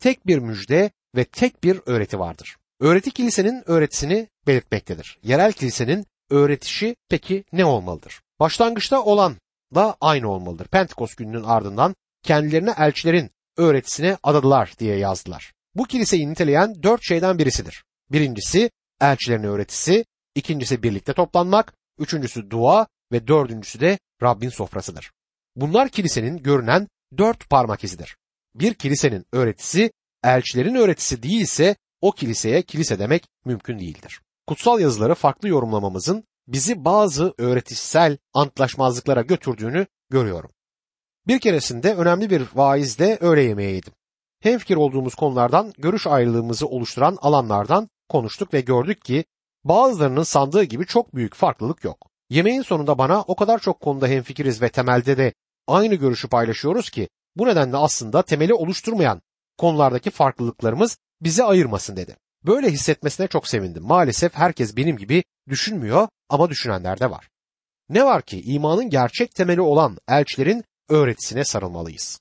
Tek 0.00 0.26
bir 0.26 0.38
müjde 0.38 0.90
ve 1.16 1.24
tek 1.24 1.64
bir 1.64 1.80
öğreti 1.86 2.18
vardır. 2.18 2.56
Öğreti 2.80 3.10
kilisenin 3.10 3.62
öğretisini 3.66 4.28
belirtmektedir. 4.46 5.18
Yerel 5.22 5.52
kilisenin 5.52 6.06
öğretişi 6.30 6.96
peki 7.08 7.44
ne 7.52 7.64
olmalıdır? 7.64 8.20
Başlangıçta 8.40 9.02
olan 9.02 9.36
da 9.74 9.96
aynı 10.00 10.30
olmalıdır. 10.30 10.68
Pentekost 10.68 11.16
gününün 11.16 11.44
ardından 11.44 11.94
kendilerine 12.22 12.74
elçilerin 12.78 13.30
öğretisine 13.58 14.16
adadılar 14.22 14.72
diye 14.78 14.96
yazdılar. 14.96 15.52
Bu 15.74 15.84
kiliseyi 15.84 16.30
niteleyen 16.30 16.82
dört 16.82 17.02
şeyden 17.02 17.38
birisidir. 17.38 17.84
Birincisi 18.12 18.70
elçilerin 19.00 19.42
öğretisi, 19.42 20.04
ikincisi 20.34 20.82
birlikte 20.82 21.12
toplanmak, 21.12 21.74
üçüncüsü 21.98 22.50
dua 22.50 22.86
ve 23.12 23.26
dördüncüsü 23.26 23.80
de 23.80 23.98
Rabbin 24.22 24.48
sofrasıdır. 24.48 25.10
Bunlar 25.56 25.88
kilisenin 25.88 26.36
görünen 26.36 26.88
dört 27.18 27.50
parmak 27.50 27.84
izidir. 27.84 28.16
Bir 28.54 28.74
kilisenin 28.74 29.26
öğretisi 29.32 29.92
elçilerin 30.24 30.74
öğretisi 30.74 31.22
değilse 31.22 31.76
o 32.00 32.12
kiliseye 32.12 32.62
kilise 32.62 32.98
demek 32.98 33.28
mümkün 33.44 33.78
değildir. 33.78 34.20
Kutsal 34.46 34.80
yazıları 34.80 35.14
farklı 35.14 35.48
yorumlamamızın 35.48 36.24
bizi 36.48 36.84
bazı 36.84 37.34
öğretişsel 37.38 38.18
antlaşmazlıklara 38.34 39.22
götürdüğünü 39.22 39.86
görüyorum. 40.10 40.50
Bir 41.28 41.38
keresinde 41.38 41.94
önemli 41.94 42.30
bir 42.30 42.42
vaizde 42.54 43.18
öğle 43.20 43.42
yemeği 43.42 43.74
yedim. 43.74 43.92
Hemfikir 44.40 44.76
olduğumuz 44.76 45.14
konulardan, 45.14 45.72
görüş 45.78 46.06
ayrılığımızı 46.06 46.66
oluşturan 46.66 47.18
alanlardan 47.20 47.88
konuştuk 48.08 48.54
ve 48.54 48.60
gördük 48.60 49.04
ki 49.04 49.24
bazılarının 49.64 50.22
sandığı 50.22 50.62
gibi 50.62 50.86
çok 50.86 51.14
büyük 51.14 51.34
farklılık 51.34 51.84
yok. 51.84 52.10
Yemeğin 52.30 52.62
sonunda 52.62 52.98
bana 52.98 53.22
o 53.22 53.36
kadar 53.36 53.58
çok 53.58 53.80
konuda 53.80 54.06
hemfikiriz 54.06 54.62
ve 54.62 54.68
temelde 54.68 55.16
de 55.16 55.32
aynı 55.66 55.94
görüşü 55.94 56.28
paylaşıyoruz 56.28 56.90
ki 56.90 57.08
bu 57.36 57.46
nedenle 57.46 57.76
aslında 57.76 58.22
temeli 58.22 58.54
oluşturmayan 58.54 59.22
konulardaki 59.58 60.10
farklılıklarımız 60.10 60.98
bizi 61.20 61.44
ayırmasın 61.44 61.96
dedi. 61.96 62.16
Böyle 62.46 62.70
hissetmesine 62.70 63.26
çok 63.26 63.48
sevindim. 63.48 63.82
Maalesef 63.82 64.34
herkes 64.34 64.76
benim 64.76 64.96
gibi 64.96 65.24
düşünmüyor 65.48 66.08
ama 66.28 66.50
düşünenler 66.50 67.00
de 67.00 67.10
var. 67.10 67.28
Ne 67.88 68.04
var 68.04 68.22
ki 68.22 68.42
imanın 68.42 68.90
gerçek 68.90 69.34
temeli 69.34 69.60
olan 69.60 69.98
elçilerin 70.08 70.64
öğretisine 70.88 71.44
sarılmalıyız. 71.44 72.20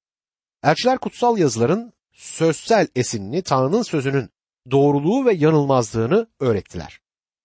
Elçiler 0.63 0.97
kutsal 0.97 1.37
yazıların 1.37 1.93
sözsel 2.13 2.87
esinini 2.95 3.41
Tanrı'nın 3.41 3.81
sözünün 3.81 4.29
doğruluğu 4.71 5.25
ve 5.25 5.33
yanılmazlığını 5.33 6.27
öğrettiler. 6.39 6.99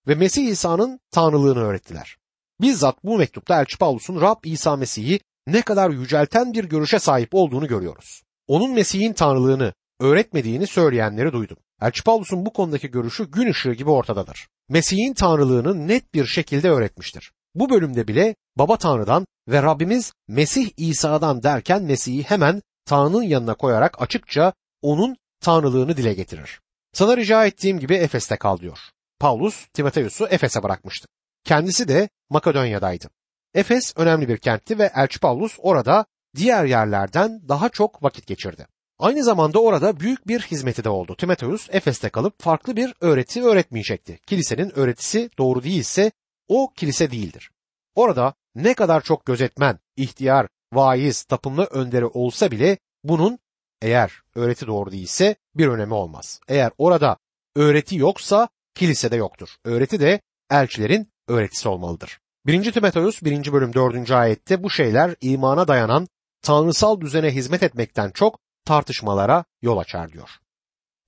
Ve 0.08 0.14
Mesih 0.14 0.48
İsa'nın 0.48 1.00
tanrılığını 1.10 1.60
öğrettiler. 1.60 2.16
Bizzat 2.60 3.04
bu 3.04 3.18
mektupta 3.18 3.60
Elçi 3.60 3.78
Paulus'un 3.78 4.20
Rab 4.20 4.44
İsa 4.44 4.76
Mesih'i 4.76 5.20
ne 5.46 5.62
kadar 5.62 5.90
yücelten 5.90 6.52
bir 6.52 6.64
görüşe 6.64 6.98
sahip 6.98 7.28
olduğunu 7.32 7.66
görüyoruz. 7.66 8.22
Onun 8.46 8.70
Mesih'in 8.70 9.12
tanrılığını 9.12 9.74
öğretmediğini 10.00 10.66
söyleyenleri 10.66 11.32
duydum. 11.32 11.56
Elçi 11.82 12.04
Paulus'un 12.04 12.46
bu 12.46 12.52
konudaki 12.52 12.90
görüşü 12.90 13.30
gün 13.30 13.50
ışığı 13.50 13.72
gibi 13.72 13.90
ortadadır. 13.90 14.48
Mesih'in 14.68 15.14
tanrılığını 15.14 15.88
net 15.88 16.14
bir 16.14 16.26
şekilde 16.26 16.70
öğretmiştir. 16.70 17.32
Bu 17.54 17.70
bölümde 17.70 18.08
bile 18.08 18.34
Baba 18.56 18.76
Tanrı'dan 18.76 19.26
ve 19.48 19.62
Rabbimiz 19.62 20.12
Mesih 20.28 20.70
İsa'dan 20.76 21.42
derken 21.42 21.82
Mesih'i 21.82 22.22
hemen 22.22 22.62
Tanrı'nın 22.84 23.22
yanına 23.22 23.54
koyarak 23.54 24.02
açıkça 24.02 24.52
onun 24.82 25.16
tanrılığını 25.40 25.96
dile 25.96 26.14
getirir. 26.14 26.60
Sana 26.92 27.16
rica 27.16 27.46
ettiğim 27.46 27.78
gibi 27.78 27.94
Efes'te 27.94 28.36
kal 28.36 28.58
diyor. 28.58 28.78
Paulus 29.20 29.66
Timoteus'u 29.72 30.26
Efes'e 30.26 30.62
bırakmıştı. 30.62 31.08
Kendisi 31.44 31.88
de 31.88 32.08
Makedonya'daydı. 32.30 33.10
Efes 33.54 33.92
önemli 33.96 34.28
bir 34.28 34.38
kentti 34.38 34.78
ve 34.78 34.90
Elçi 34.94 35.20
Paulus 35.20 35.56
orada 35.58 36.06
diğer 36.36 36.64
yerlerden 36.64 37.48
daha 37.48 37.68
çok 37.68 38.02
vakit 38.02 38.26
geçirdi. 38.26 38.66
Aynı 38.98 39.24
zamanda 39.24 39.62
orada 39.62 40.00
büyük 40.00 40.28
bir 40.28 40.40
hizmeti 40.40 40.84
de 40.84 40.88
oldu. 40.88 41.16
Timoteus 41.18 41.68
Efes'te 41.70 42.08
kalıp 42.08 42.42
farklı 42.42 42.76
bir 42.76 42.94
öğreti 43.00 43.42
öğretmeyecekti. 43.42 44.18
Kilisenin 44.26 44.78
öğretisi 44.78 45.30
doğru 45.38 45.62
değilse 45.62 46.12
o 46.52 46.72
kilise 46.76 47.10
değildir. 47.10 47.50
Orada 47.94 48.34
ne 48.54 48.74
kadar 48.74 49.00
çok 49.00 49.26
gözetmen, 49.26 49.78
ihtiyar, 49.96 50.48
vaiz, 50.72 51.22
tapınma 51.22 51.64
önderi 51.64 52.06
olsa 52.06 52.50
bile 52.50 52.78
bunun 53.04 53.38
eğer 53.82 54.12
öğreti 54.34 54.66
doğru 54.66 54.92
değilse 54.92 55.36
bir 55.54 55.66
önemi 55.66 55.94
olmaz. 55.94 56.40
Eğer 56.48 56.72
orada 56.78 57.16
öğreti 57.56 57.96
yoksa 57.96 58.48
kilise 58.74 59.10
de 59.10 59.16
yoktur. 59.16 59.48
Öğreti 59.64 60.00
de 60.00 60.20
elçilerin 60.50 61.12
öğretisi 61.28 61.68
olmalıdır. 61.68 62.18
1. 62.46 62.72
Timoteus 62.72 63.22
1. 63.22 63.52
bölüm 63.52 63.74
4. 63.74 64.10
ayette 64.10 64.62
bu 64.62 64.70
şeyler 64.70 65.14
imana 65.20 65.68
dayanan 65.68 66.08
tanrısal 66.42 67.00
düzene 67.00 67.30
hizmet 67.30 67.62
etmekten 67.62 68.10
çok 68.10 68.38
tartışmalara 68.64 69.44
yol 69.62 69.78
açar 69.78 70.12
diyor. 70.12 70.30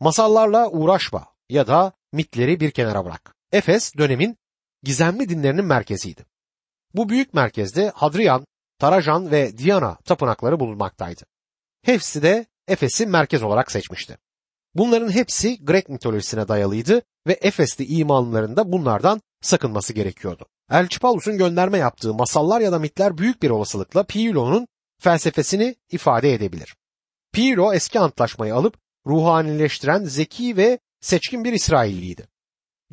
Masallarla 0.00 0.70
uğraşma 0.70 1.26
ya 1.48 1.66
da 1.66 1.92
mitleri 2.12 2.60
bir 2.60 2.70
kenara 2.70 3.04
bırak. 3.04 3.34
Efes 3.52 3.96
dönemin 3.96 4.36
gizemli 4.84 5.28
dinlerinin 5.28 5.64
merkeziydi. 5.64 6.24
Bu 6.94 7.08
büyük 7.08 7.34
merkezde 7.34 7.92
Hadrian, 7.94 8.46
Tarajan 8.78 9.30
ve 9.30 9.58
Diana 9.58 9.96
tapınakları 10.04 10.60
bulunmaktaydı. 10.60 11.22
Hepsi 11.82 12.22
de 12.22 12.46
Efes'i 12.68 13.06
merkez 13.06 13.42
olarak 13.42 13.72
seçmişti. 13.72 14.18
Bunların 14.74 15.10
hepsi 15.10 15.64
Grek 15.64 15.88
mitolojisine 15.88 16.48
dayalıydı 16.48 17.02
ve 17.26 17.38
Efesli 17.42 17.86
imanlarında 17.86 18.72
bunlardan 18.72 19.20
sakınması 19.40 19.92
gerekiyordu. 19.92 20.46
Elçi 20.70 21.00
Paulus'un 21.00 21.38
gönderme 21.38 21.78
yaptığı 21.78 22.14
masallar 22.14 22.60
ya 22.60 22.72
da 22.72 22.78
mitler 22.78 23.18
büyük 23.18 23.42
bir 23.42 23.50
olasılıkla 23.50 24.02
Pilo'nun 24.02 24.66
felsefesini 25.00 25.76
ifade 25.90 26.34
edebilir. 26.34 26.76
Pilo 27.32 27.74
eski 27.74 28.00
antlaşmayı 28.00 28.54
alıp 28.54 28.76
ruhanileştiren 29.06 30.04
zeki 30.04 30.56
ve 30.56 30.78
seçkin 31.00 31.44
bir 31.44 31.52
İsrailliydi. 31.52 32.28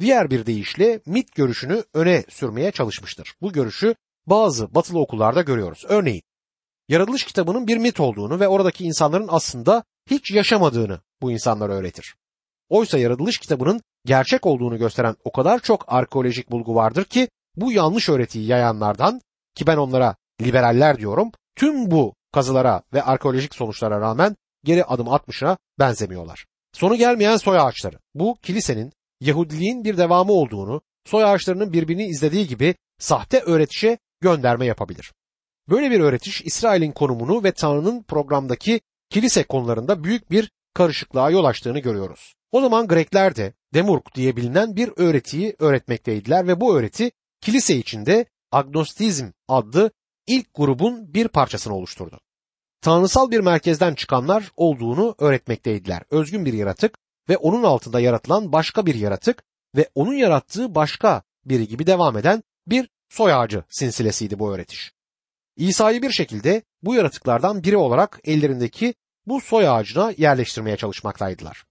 Diğer 0.02 0.30
bir 0.30 0.46
deyişle 0.46 1.00
mit 1.06 1.36
görüşünü 1.36 1.84
öne 1.94 2.24
sürmeye 2.30 2.72
çalışmıştır. 2.72 3.36
Bu 3.42 3.54
görüşü 3.54 3.96
bazı 4.26 4.76
batılı 4.76 5.00
okullarda 5.00 5.42
görüyoruz. 5.42 5.86
Örneğin 5.88 6.22
yaratılış 6.90 7.24
kitabının 7.26 7.68
bir 7.68 7.78
mit 7.78 8.00
olduğunu 8.00 8.40
ve 8.40 8.48
oradaki 8.48 8.84
insanların 8.84 9.28
aslında 9.30 9.84
hiç 10.10 10.32
yaşamadığını 10.32 11.00
bu 11.22 11.32
insanlar 11.32 11.70
öğretir. 11.70 12.16
Oysa 12.70 12.98
yaratılış 12.98 13.38
kitabının 13.38 13.82
gerçek 14.06 14.46
olduğunu 14.46 14.78
gösteren 14.78 15.16
o 15.24 15.32
kadar 15.32 15.60
çok 15.60 15.86
arkeolojik 15.88 16.52
bulgu 16.52 16.76
vardır 16.76 17.04
ki 17.04 17.30
bu 17.56 17.72
yanlış 17.72 18.10
öğretiyi 18.10 18.48
yayanlardan 18.48 19.22
ki 19.56 19.68
ben 19.68 19.78
onlara 19.78 20.16
liberaller 20.42 20.98
diyorum 20.98 21.32
tüm 21.56 21.92
bu 21.92 22.14
kazılara 22.34 22.82
ve 22.94 23.04
arkeolojik 23.04 23.56
sonuçlara 23.56 24.02
rağmen 24.02 24.36
geri 24.64 24.86
adım 24.86 25.10
atmışına 25.10 25.58
benzemiyorlar. 25.80 26.46
Sonu 26.74 26.96
gelmeyen 26.96 27.38
soy 27.38 27.60
ağaçları. 27.60 28.00
Bu 28.14 28.38
kilisenin 28.42 28.94
Yahudiliğin 29.22 29.84
bir 29.84 29.98
devamı 29.98 30.32
olduğunu, 30.32 30.82
soy 31.06 31.24
ağaçlarının 31.24 31.74
birbirini 31.74 32.06
izlediği 32.06 32.48
gibi 32.48 32.76
sahte 33.00 33.40
öğretişe 33.40 33.98
gönderme 34.22 34.66
yapabilir. 34.66 35.14
Böyle 35.70 35.92
bir 35.92 36.00
öğretiş 36.00 36.42
İsrail'in 36.42 36.92
konumunu 36.92 37.44
ve 37.44 37.52
Tanrı'nın 37.52 38.04
programdaki 38.04 38.82
kilise 39.10 39.44
konularında 39.44 40.04
büyük 40.04 40.32
bir 40.32 40.52
karışıklığa 40.74 41.30
yol 41.30 41.46
açtığını 41.46 41.80
görüyoruz. 41.80 42.34
O 42.52 42.62
zaman 42.62 42.88
Grekler 42.88 43.36
de 43.36 43.54
Demurk 43.74 44.16
diye 44.16 44.36
bilinen 44.36 44.76
bir 44.76 44.92
öğretiyi 44.98 45.56
öğretmekteydiler 45.60 46.48
ve 46.48 46.62
bu 46.62 46.76
öğreti 46.78 47.12
kilise 47.42 47.76
içinde 47.76 48.26
agnostizm 48.52 49.26
adlı 49.48 49.92
ilk 50.28 50.54
grubun 50.54 51.14
bir 51.14 51.28
parçasını 51.28 51.76
oluşturdu. 51.76 52.20
Tanrısal 52.82 53.32
bir 53.32 53.40
merkezden 53.40 53.96
çıkanlar 53.96 54.52
olduğunu 54.56 55.16
öğretmekteydiler. 55.20 56.04
Özgün 56.10 56.46
bir 56.46 56.54
yaratık 56.54 56.98
ve 57.30 57.38
onun 57.38 57.64
altında 57.64 58.00
yaratılan 58.00 58.52
başka 58.52 58.86
bir 58.86 58.96
yaratık 58.96 59.44
ve 59.76 59.90
onun 59.96 60.14
yarattığı 60.14 60.76
başka 60.76 61.24
biri 61.46 61.68
gibi 61.68 61.88
devam 61.88 62.18
eden 62.18 62.44
bir 62.68 62.90
soy 63.10 63.34
ağacı 63.34 63.64
sinsilesiydi 63.70 64.40
bu 64.40 64.56
öğretiş. 64.56 64.92
İsa'yı 65.58 66.02
bir 66.02 66.12
şekilde 66.12 66.64
bu 66.84 66.96
yaratıklardan 66.96 67.64
biri 67.64 67.78
olarak 67.78 68.20
ellerindeki 68.24 68.94
bu 69.26 69.42
soy 69.42 69.70
ağacına 69.70 70.14
yerleştirmeye 70.18 70.78
çalışmaktaydılar. 70.78 71.64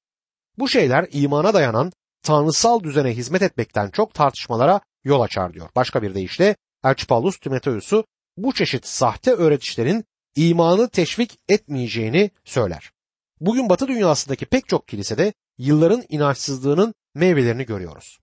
Bu 0.59 0.69
şeyler 0.69 1.09
imana 1.13 1.55
dayanan 1.55 1.93
tanrısal 2.23 2.83
düzene 2.83 3.11
hizmet 3.11 3.43
etmekten 3.43 3.91
çok 3.91 4.15
tartışmalara 4.15 4.81
yol 5.05 5.21
açar 5.21 5.55
diyor. 5.55 5.69
Başka 5.77 6.03
bir 6.03 6.15
deyişle 6.15 6.57
Elçi 6.85 7.07
Paulus 7.07 7.39
Timoteus'u 7.39 8.05
bu 8.37 8.55
çeşit 8.55 8.87
sahte 8.87 9.33
öğretişlerin 9.33 10.05
imanı 10.37 10.89
teşvik 10.89 11.39
etmeyeceğini 11.49 12.31
söyler. 12.45 12.93
Bugün 13.41 13.69
Batı 13.69 13.89
dünyasındaki 13.89 14.47
pek 14.47 14.69
çok 14.69 14.89
kilisede 14.89 15.33
yılların 15.59 16.03
inançsızlığının 16.09 16.95
meyvelerini 17.15 17.67
görüyoruz. 17.67 18.19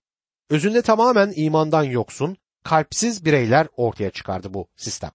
Özünde 0.50 0.82
tamamen 0.82 1.32
imandan 1.36 1.82
yoksun, 1.82 2.36
kalpsiz 2.64 3.24
bireyler 3.24 3.68
ortaya 3.76 4.10
çıkardı 4.10 4.54
bu 4.54 4.68
sistem. 4.76 5.10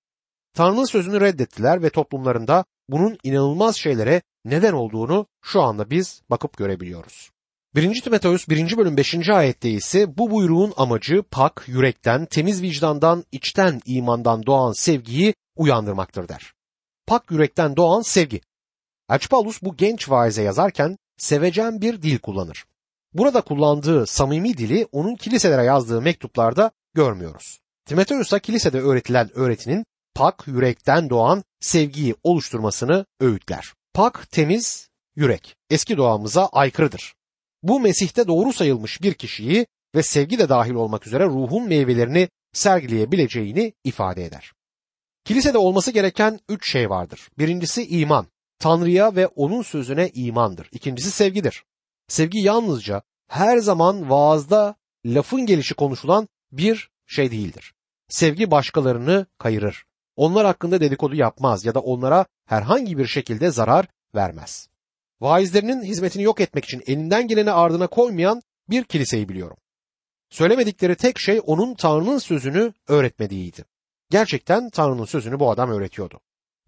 Tanrı'nın 0.53 0.85
sözünü 0.85 1.21
reddettiler 1.21 1.83
ve 1.83 1.89
toplumlarında 1.89 2.65
bunun 2.89 3.17
inanılmaz 3.23 3.75
şeylere 3.75 4.21
neden 4.45 4.73
olduğunu 4.73 5.27
şu 5.41 5.61
anda 5.61 5.89
biz 5.89 6.21
bakıp 6.29 6.57
görebiliyoruz. 6.57 7.31
1. 7.75 8.01
Timoteus 8.01 8.49
1. 8.49 8.77
bölüm 8.77 8.97
5. 8.97 9.29
ayette 9.29 9.69
ise 9.69 10.17
bu 10.17 10.31
buyruğun 10.31 10.73
amacı 10.77 11.23
pak, 11.31 11.63
yürekten, 11.67 12.25
temiz 12.25 12.61
vicdandan, 12.61 13.23
içten 13.31 13.81
imandan 13.85 14.45
doğan 14.45 14.71
sevgiyi 14.71 15.33
uyandırmaktır 15.55 16.27
der. 16.29 16.53
Pak 17.07 17.31
yürekten 17.31 17.75
doğan 17.75 18.01
sevgi. 18.01 18.41
Elçi 19.09 19.27
bu 19.61 19.75
genç 19.77 20.09
vaize 20.09 20.43
yazarken 20.43 20.97
sevecen 21.17 21.81
bir 21.81 22.01
dil 22.01 22.19
kullanır. 22.19 22.65
Burada 23.13 23.41
kullandığı 23.41 24.07
samimi 24.07 24.57
dili 24.57 24.87
onun 24.91 25.15
kiliselere 25.15 25.63
yazdığı 25.63 26.01
mektuplarda 26.01 26.71
görmüyoruz. 26.93 27.59
Timoteus'a 27.85 28.39
kilisede 28.39 28.79
öğretilen 28.79 29.29
öğretinin 29.37 29.85
pak 30.15 30.47
yürekten 30.47 31.09
doğan 31.09 31.43
sevgiyi 31.59 32.15
oluşturmasını 32.23 33.05
öğütler. 33.19 33.73
Pak, 33.93 34.31
temiz, 34.31 34.89
yürek 35.15 35.55
eski 35.69 35.97
doğamıza 35.97 36.45
aykırıdır. 36.47 37.13
Bu 37.63 37.79
Mesih'te 37.79 38.27
doğru 38.27 38.53
sayılmış 38.53 39.01
bir 39.01 39.13
kişiyi 39.13 39.67
ve 39.95 40.03
sevgi 40.03 40.39
de 40.39 40.49
dahil 40.49 40.73
olmak 40.73 41.07
üzere 41.07 41.25
ruhun 41.25 41.67
meyvelerini 41.67 42.29
sergileyebileceğini 42.53 43.73
ifade 43.83 44.25
eder. 44.25 44.53
Kilisede 45.25 45.57
olması 45.57 45.91
gereken 45.91 46.39
üç 46.49 46.71
şey 46.71 46.89
vardır. 46.89 47.29
Birincisi 47.37 47.87
iman. 47.87 48.27
Tanrı'ya 48.63 49.15
ve 49.15 49.27
onun 49.27 49.61
sözüne 49.61 50.09
imandır. 50.13 50.69
İkincisi 50.71 51.11
sevgidir. 51.11 51.63
Sevgi 52.07 52.39
yalnızca 52.39 53.01
her 53.27 53.57
zaman 53.57 54.09
vaazda 54.09 54.75
lafın 55.05 55.45
gelişi 55.45 55.75
konuşulan 55.75 56.27
bir 56.51 56.89
şey 57.07 57.31
değildir. 57.31 57.73
Sevgi 58.09 58.51
başkalarını 58.51 59.25
kayırır. 59.37 59.85
Onlar 60.15 60.45
hakkında 60.45 60.81
dedikodu 60.81 61.15
yapmaz 61.15 61.65
ya 61.65 61.75
da 61.75 61.79
onlara 61.79 62.25
herhangi 62.45 62.97
bir 62.97 63.07
şekilde 63.07 63.51
zarar 63.51 63.87
vermez. 64.15 64.69
Vaizlerinin 65.21 65.83
hizmetini 65.83 66.23
yok 66.23 66.41
etmek 66.41 66.65
için 66.65 66.83
elinden 66.87 67.27
geleni 67.27 67.51
ardına 67.51 67.87
koymayan 67.87 68.41
bir 68.69 68.83
kiliseyi 68.83 69.29
biliyorum. 69.29 69.57
Söylemedikleri 70.29 70.95
tek 70.95 71.19
şey 71.19 71.41
onun 71.45 71.73
Tanrı'nın 71.73 72.17
sözünü 72.17 72.73
öğretmediğiydi. 72.87 73.65
Gerçekten 74.09 74.69
Tanrı'nın 74.69 75.05
sözünü 75.05 75.39
bu 75.39 75.51
adam 75.51 75.69
öğretiyordu. 75.69 76.19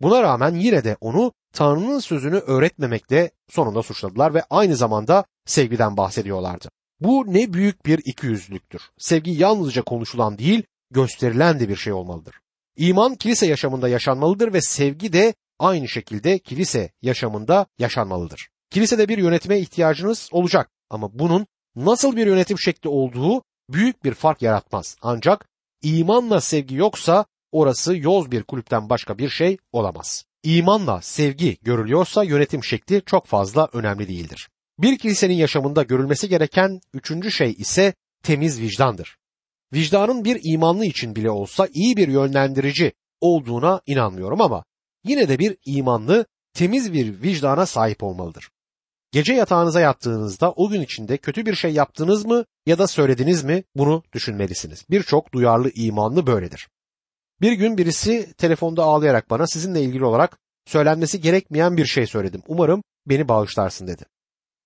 Buna 0.01 0.23
rağmen 0.23 0.55
yine 0.55 0.84
de 0.84 0.97
onu 1.01 1.31
Tanrı'nın 1.56 2.00
sözünü 2.00 2.38
öğretmemekle 2.38 3.32
sonunda 3.50 3.84
suçladılar 3.84 4.34
ve 4.34 4.44
aynı 4.50 4.76
zamanda 4.76 5.26
sevgiden 5.46 5.98
bahsediyorlardı. 5.98 6.70
Bu 7.00 7.26
ne 7.28 7.54
büyük 7.54 7.86
bir 7.86 8.02
ikiyüzlülüktür. 8.06 8.82
Sevgi 8.98 9.32
yalnızca 9.32 9.82
konuşulan 9.82 10.38
değil, 10.38 10.63
gösterilen 10.91 11.60
de 11.60 11.70
bir 11.70 11.76
şey 11.76 11.94
olmalıdır. 11.94 12.36
İman 12.78 13.15
kilise 13.15 13.46
yaşamında 13.46 13.89
yaşanmalıdır 13.89 14.54
ve 14.54 14.62
sevgi 14.62 15.13
de 15.13 15.34
aynı 15.60 15.88
şekilde 15.88 16.39
kilise 16.39 16.91
yaşamında 17.02 17.65
yaşanmalıdır. 17.80 18.50
Kilisede 18.70 19.10
bir 19.10 19.18
yönetime 19.18 19.60
ihtiyacınız 19.60 20.30
olacak 20.32 20.70
ama 20.89 21.20
bunun 21.20 21.48
nasıl 21.76 22.15
bir 22.15 22.28
yönetim 22.28 22.60
şekli 22.60 22.89
olduğu 22.89 23.44
büyük 23.70 24.04
bir 24.04 24.13
fark 24.13 24.41
yaratmaz. 24.41 24.98
Ancak 25.02 25.46
imanla 25.82 26.41
sevgi 26.41 26.76
yoksa 26.76 27.26
orası 27.52 27.98
yoz 27.98 28.32
bir 28.32 28.44
kulüpten 28.44 28.89
başka 28.89 29.18
bir 29.18 29.30
şey 29.30 29.58
olamaz. 29.72 30.26
İmanla 30.45 31.01
sevgi 31.01 31.58
görülüyorsa 31.62 32.23
yönetim 32.23 32.63
şekli 32.63 33.01
çok 33.05 33.25
fazla 33.25 33.69
önemli 33.73 34.08
değildir. 34.08 34.49
Bir 34.79 34.97
kilisenin 34.97 35.34
yaşamında 35.34 35.84
görülmesi 35.84 36.29
gereken 36.29 36.79
üçüncü 36.93 37.31
şey 37.31 37.51
ise 37.51 37.93
temiz 38.23 38.62
vicdandır. 38.62 39.17
Vicdanın 39.73 40.25
bir 40.25 40.39
imanlı 40.43 40.86
için 40.86 41.15
bile 41.15 41.29
olsa 41.29 41.67
iyi 41.73 41.97
bir 41.97 42.08
yönlendirici 42.08 42.93
olduğuna 43.21 43.81
inanmıyorum 43.86 44.41
ama 44.41 44.63
yine 45.05 45.29
de 45.29 45.39
bir 45.39 45.58
imanlı 45.65 46.25
temiz 46.53 46.93
bir 46.93 47.21
vicdana 47.21 47.65
sahip 47.65 48.03
olmalıdır. 48.03 48.49
Gece 49.12 49.34
yatağınıza 49.34 49.81
yattığınızda 49.81 50.51
o 50.51 50.69
gün 50.69 50.81
içinde 50.81 51.17
kötü 51.17 51.45
bir 51.45 51.55
şey 51.55 51.73
yaptınız 51.73 52.25
mı 52.25 52.45
ya 52.65 52.77
da 52.77 52.88
söylediniz 52.88 53.43
mi 53.43 53.63
bunu 53.75 54.03
düşünmelisiniz. 54.13 54.86
Birçok 54.89 55.34
duyarlı 55.34 55.71
imanlı 55.75 56.27
böyledir. 56.27 56.67
Bir 57.41 57.52
gün 57.52 57.78
birisi 57.78 58.34
telefonda 58.34 58.84
ağlayarak 58.84 59.30
bana 59.30 59.48
sizinle 59.48 59.82
ilgili 59.82 60.06
olarak 60.06 60.38
söylenmesi 60.65 61.21
gerekmeyen 61.21 61.78
bir 61.78 61.86
şey 61.86 62.08
söyledim. 62.08 62.41
Umarım 62.48 62.84
beni 63.06 63.28
bağışlarsın 63.28 63.88
dedi. 63.88 64.06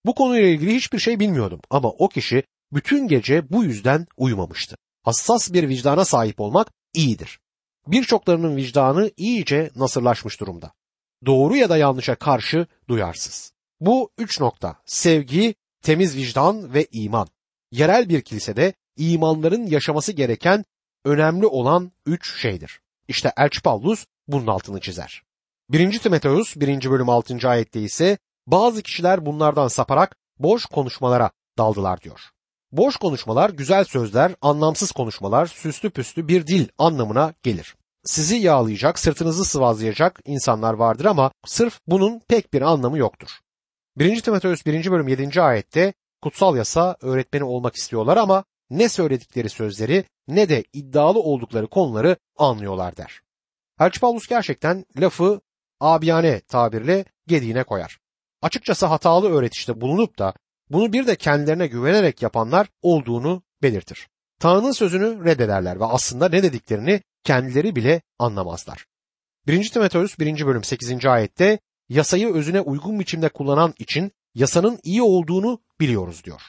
Bu 0.06 0.16
konuyla 0.16 0.48
ilgili 0.48 0.76
hiçbir 0.76 1.00
şey 1.00 1.20
bilmiyordum 1.20 1.62
ama 1.70 1.90
o 1.90 2.08
kişi 2.08 2.44
bütün 2.72 3.08
gece 3.08 3.50
bu 3.50 3.64
yüzden 3.64 4.08
uyumamıştı. 4.18 4.76
Hassas 5.04 5.54
bir 5.54 5.70
vicdana 5.70 6.06
sahip 6.06 6.40
olmak 6.40 6.72
iyidir. 6.94 7.40
Birçoklarının 7.88 8.56
vicdanı 8.56 9.12
iyice 9.18 9.70
nasırlaşmış 9.76 10.40
durumda. 10.40 10.72
Doğru 11.26 11.56
ya 11.56 11.70
da 11.70 11.78
yanlışa 11.78 12.16
karşı 12.16 12.68
duyarsız. 12.88 13.54
Bu 13.80 14.10
üç 14.18 14.40
nokta 14.40 14.76
sevgi, 14.86 15.56
temiz 15.82 16.18
vicdan 16.18 16.74
ve 16.74 16.88
iman. 16.92 17.28
Yerel 17.72 18.10
bir 18.10 18.22
kilisede 18.22 18.74
imanların 18.98 19.66
yaşaması 19.66 20.12
gereken 20.12 20.66
önemli 21.06 21.46
olan 21.46 21.92
üç 22.06 22.42
şeydir. 22.42 22.82
İşte 23.08 23.34
Elçi 23.38 23.62
Pavlus 23.62 24.06
bunun 24.28 24.48
altını 24.48 24.80
çizer. 24.80 25.24
1. 25.70 26.00
Timoteus 26.00 26.56
1. 26.56 26.92
bölüm 26.92 27.10
6. 27.10 27.50
ayette 27.50 27.82
ise 27.82 28.18
bazı 28.48 28.82
kişiler 28.82 29.26
bunlardan 29.26 29.68
saparak 29.68 30.16
boş 30.40 30.66
konuşmalara 30.66 31.32
daldılar 31.58 32.02
diyor. 32.02 32.20
Boş 32.72 32.98
konuşmalar, 32.98 33.50
güzel 33.50 33.84
sözler, 33.84 34.36
anlamsız 34.42 34.92
konuşmalar, 34.92 35.46
süslü 35.46 35.90
püslü 35.90 36.28
bir 36.28 36.48
dil 36.48 36.68
anlamına 36.78 37.34
gelir. 37.44 37.76
Sizi 38.04 38.36
yağlayacak, 38.36 39.00
sırtınızı 39.00 39.46
sıvazlayacak 39.46 40.20
insanlar 40.26 40.74
vardır 40.74 41.06
ama 41.06 41.32
sırf 41.46 41.80
bunun 41.88 42.20
pek 42.20 42.54
bir 42.54 42.62
anlamı 42.62 42.98
yoktur. 42.98 43.30
1. 43.98 44.22
Timoteus 44.22 44.66
1. 44.66 44.92
bölüm 44.92 45.08
7. 45.08 45.42
ayette 45.42 45.94
kutsal 46.22 46.56
yasa 46.56 46.98
öğretmeni 47.02 47.44
olmak 47.44 47.76
istiyorlar 47.76 48.18
ama 48.18 48.44
ne 48.70 48.90
söyledikleri 48.90 49.50
sözleri 49.50 50.04
ne 50.28 50.50
de 50.50 50.64
iddialı 50.74 51.20
oldukları 51.20 51.68
konuları 51.68 52.18
anlıyorlar 52.38 52.98
der. 52.98 53.22
Elçi 53.80 54.00
Paulus 54.00 54.28
gerçekten 54.28 54.86
lafı 55.00 55.42
abiyane 55.80 56.40
tabirle 56.40 57.06
gediğine 57.28 57.64
koyar. 57.64 58.00
Açıkçası 58.42 58.86
hatalı 58.86 59.30
öğretişte 59.30 59.82
bulunup 59.82 60.20
da 60.20 60.34
bunu 60.70 60.94
bir 60.94 61.08
de 61.08 61.16
kendilerine 61.16 61.68
güvenerek 61.68 62.22
yapanlar 62.22 62.68
olduğunu 62.82 63.44
belirtir. 63.62 64.08
Tanrı'nın 64.40 64.72
sözünü 64.72 65.26
reddederler 65.26 65.80
ve 65.80 65.86
aslında 65.86 66.30
ne 66.30 66.44
dediklerini 66.44 67.02
kendileri 67.24 67.76
bile 67.76 68.02
anlamazlar. 68.20 68.86
1. 69.48 69.70
Timoteus 69.70 70.20
1. 70.20 70.46
bölüm 70.46 70.64
8. 70.64 71.06
ayette 71.06 71.60
yasayı 71.90 72.34
özüne 72.34 72.62
uygun 72.62 73.00
biçimde 73.00 73.30
kullanan 73.30 73.74
için 73.80 74.12
yasanın 74.36 74.80
iyi 74.84 75.02
olduğunu 75.02 75.60
biliyoruz 75.80 76.24
diyor. 76.24 76.42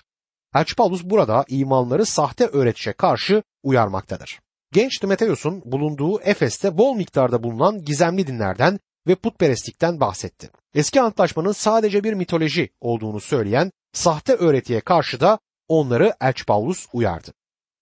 Elçi 0.54 0.74
burada 1.10 1.44
imanları 1.48 2.06
sahte 2.06 2.46
öğretişe 2.46 2.92
karşı 2.92 3.42
uyarmaktadır. 3.62 4.40
Genç 4.72 4.98
Timoteus'un 4.98 5.62
bulunduğu 5.64 6.20
Efes'te 6.20 6.78
bol 6.78 6.96
miktarda 6.96 7.42
bulunan 7.42 7.84
gizemli 7.84 8.26
dinlerden 8.26 8.78
ve 9.06 9.14
putperestlikten 9.14 10.00
bahsetti. 10.00 10.50
Eski 10.74 11.00
antlaşmanın 11.00 11.52
sadece 11.52 12.04
bir 12.04 12.12
mitoloji 12.12 12.70
olduğunu 12.80 13.20
söyleyen 13.20 13.72
sahte 13.92 14.34
öğretiye 14.34 14.80
karşı 14.80 15.20
da 15.20 15.38
onları 15.68 16.14
Elçi 16.20 16.44
uyardı. 16.92 17.32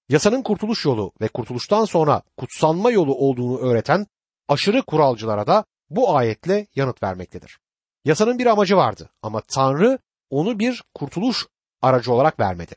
Yasanın 0.09 0.43
kurtuluş 0.43 0.85
yolu 0.85 1.13
ve 1.21 1.29
kurtuluştan 1.29 1.85
sonra 1.85 2.23
kutsanma 2.37 2.91
yolu 2.91 3.15
olduğunu 3.15 3.59
öğreten 3.59 4.07
aşırı 4.49 4.83
kuralcılara 4.83 5.47
da 5.47 5.65
bu 5.91 6.17
ayetle 6.17 6.67
yanıt 6.75 7.03
vermektedir. 7.03 7.59
Yasanın 8.05 8.39
bir 8.39 8.47
amacı 8.47 8.77
vardı 8.77 9.11
ama 9.23 9.41
Tanrı 9.41 9.99
onu 10.31 10.59
bir 10.59 10.83
kurtuluş 10.95 11.47
aracı 11.83 12.13
olarak 12.13 12.41
vermedi. 12.41 12.75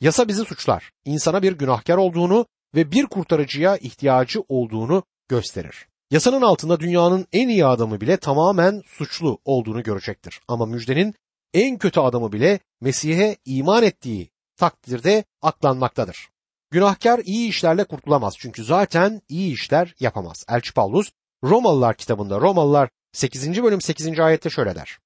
Yasa 0.00 0.28
bizi 0.28 0.44
suçlar, 0.44 0.90
insana 1.04 1.42
bir 1.42 1.52
günahkar 1.52 1.96
olduğunu 1.96 2.46
ve 2.74 2.92
bir 2.92 3.06
kurtarıcıya 3.06 3.76
ihtiyacı 3.76 4.40
olduğunu 4.48 5.02
gösterir. 5.28 5.86
Yasanın 6.10 6.42
altında 6.42 6.80
dünyanın 6.80 7.26
en 7.32 7.48
iyi 7.48 7.66
adamı 7.66 8.00
bile 8.00 8.16
tamamen 8.16 8.82
suçlu 8.86 9.38
olduğunu 9.44 9.82
görecektir. 9.82 10.40
Ama 10.48 10.66
müjdenin 10.66 11.14
en 11.54 11.78
kötü 11.78 12.00
adamı 12.00 12.32
bile 12.32 12.58
Mesih'e 12.80 13.36
iman 13.44 13.82
ettiği 13.82 14.30
takdirde 14.56 15.24
aklanmaktadır. 15.42 16.28
Günahkar 16.70 17.18
iyi 17.18 17.48
işlerle 17.48 17.84
kurtulamaz 17.84 18.34
çünkü 18.38 18.64
zaten 18.64 19.22
iyi 19.28 19.52
işler 19.52 19.94
yapamaz. 20.00 20.44
Elçi 20.48 20.74
Paulus 20.74 21.10
Romalılar 21.44 21.96
kitabında 21.96 22.40
Romalılar 22.40 22.88
8. 23.12 23.62
bölüm 23.62 23.80
8. 23.80 24.20
ayette 24.20 24.50
şöyle 24.50 24.74
der. 24.74 24.98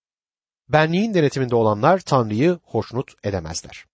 Benliğin 0.69 1.15
denetiminde 1.15 1.55
olanlar 1.55 1.99
Tanrı'yı 1.99 2.59
hoşnut 2.63 3.15
edemezler. 3.25 3.87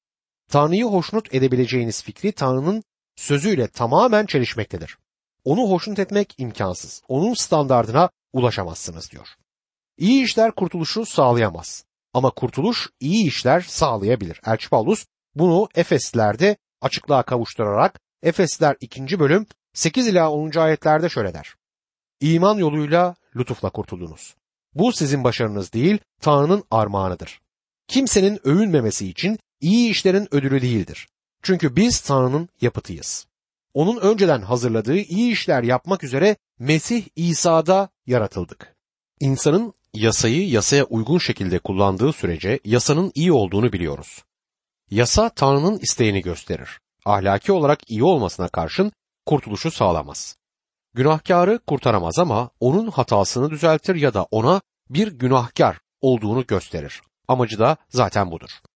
Tanrı'yı 0.49 0.85
hoşnut 0.85 1.35
edebileceğiniz 1.35 2.03
fikri 2.03 2.33
Tanrı'nın 2.33 2.83
sözüyle 3.17 3.69
tamamen 3.69 4.27
çelişmektedir. 4.27 4.99
Onu 5.45 5.71
hoşnut 5.71 5.99
etmek 5.99 6.35
imkansız. 6.39 7.03
Onun 7.09 7.35
standardına 7.35 8.11
ulaşamazsınız 8.33 9.11
diyor. 9.11 9.29
İyi 9.99 10.25
işler 10.25 10.53
kurtuluşu 10.53 11.07
sağlayamaz. 11.07 11.85
Ama 12.15 12.31
kurtuluş 12.31 12.91
iyi 13.01 13.27
işler 13.27 13.61
sağlayabilir. 13.61 14.41
Elçi 14.47 14.69
Paulus 14.69 15.07
bunu 15.35 15.69
Efeslilerde 15.75 16.57
açıklığa 16.81 17.23
kavuşturarak 17.23 18.01
Efesler 18.23 18.77
2. 18.81 19.19
bölüm 19.21 19.47
8 19.73 20.07
ila 20.07 20.31
10. 20.31 20.59
ayetlerde 20.59 21.09
şöyle 21.09 21.35
der. 21.35 21.55
İman 22.21 22.59
yoluyla 22.59 23.15
lütufla 23.37 23.71
kurtuldunuz. 23.71 24.35
Bu 24.75 24.93
sizin 24.93 25.25
başarınız 25.25 25.73
değil, 25.73 25.99
Tanrı'nın 26.21 26.65
armağanıdır. 26.71 27.41
Kimsenin 27.89 28.41
övünmemesi 28.47 29.09
için 29.09 29.39
iyi 29.61 29.91
işlerin 29.91 30.35
ödülü 30.35 30.63
değildir. 30.63 31.09
Çünkü 31.43 31.77
biz 31.77 32.01
Tanrı'nın 32.01 32.49
yapıtıyız. 32.61 33.27
Onun 33.75 34.01
önceden 34.01 34.43
hazırladığı 34.43 34.99
iyi 34.99 35.33
işler 35.33 35.63
yapmak 35.63 36.05
üzere 36.05 36.37
Mesih 36.59 37.05
İsa'da 37.17 37.89
yaratıldık. 38.07 38.77
İnsanın 39.21 39.75
yasayı 39.95 40.49
yasaya 40.49 40.85
uygun 40.85 41.19
şekilde 41.19 41.59
kullandığı 41.59 42.13
sürece 42.13 42.61
yasanın 42.65 43.13
iyi 43.15 43.33
olduğunu 43.33 43.73
biliyoruz. 43.73 44.25
Yasa 44.91 45.29
Tanrı'nın 45.29 45.79
isteğini 45.79 46.23
gösterir. 46.23 46.81
Ahlaki 47.05 47.53
olarak 47.53 47.91
iyi 47.91 48.05
olmasına 48.05 48.49
karşın 48.49 48.93
kurtuluşu 49.27 49.71
sağlamaz. 49.71 50.37
Günahkarı 50.95 51.59
kurtaramaz 51.59 52.19
ama 52.19 52.51
onun 52.61 52.91
hatasını 52.91 53.51
düzeltir 53.51 53.95
ya 53.95 54.15
da 54.15 54.27
ona 54.31 54.61
bir 54.91 55.13
günahkar 55.13 55.79
olduğunu 56.01 56.47
gösterir. 56.47 57.03
Amacı 57.29 57.59
da 57.59 57.77
zaten 57.89 58.31
budur. 58.31 58.51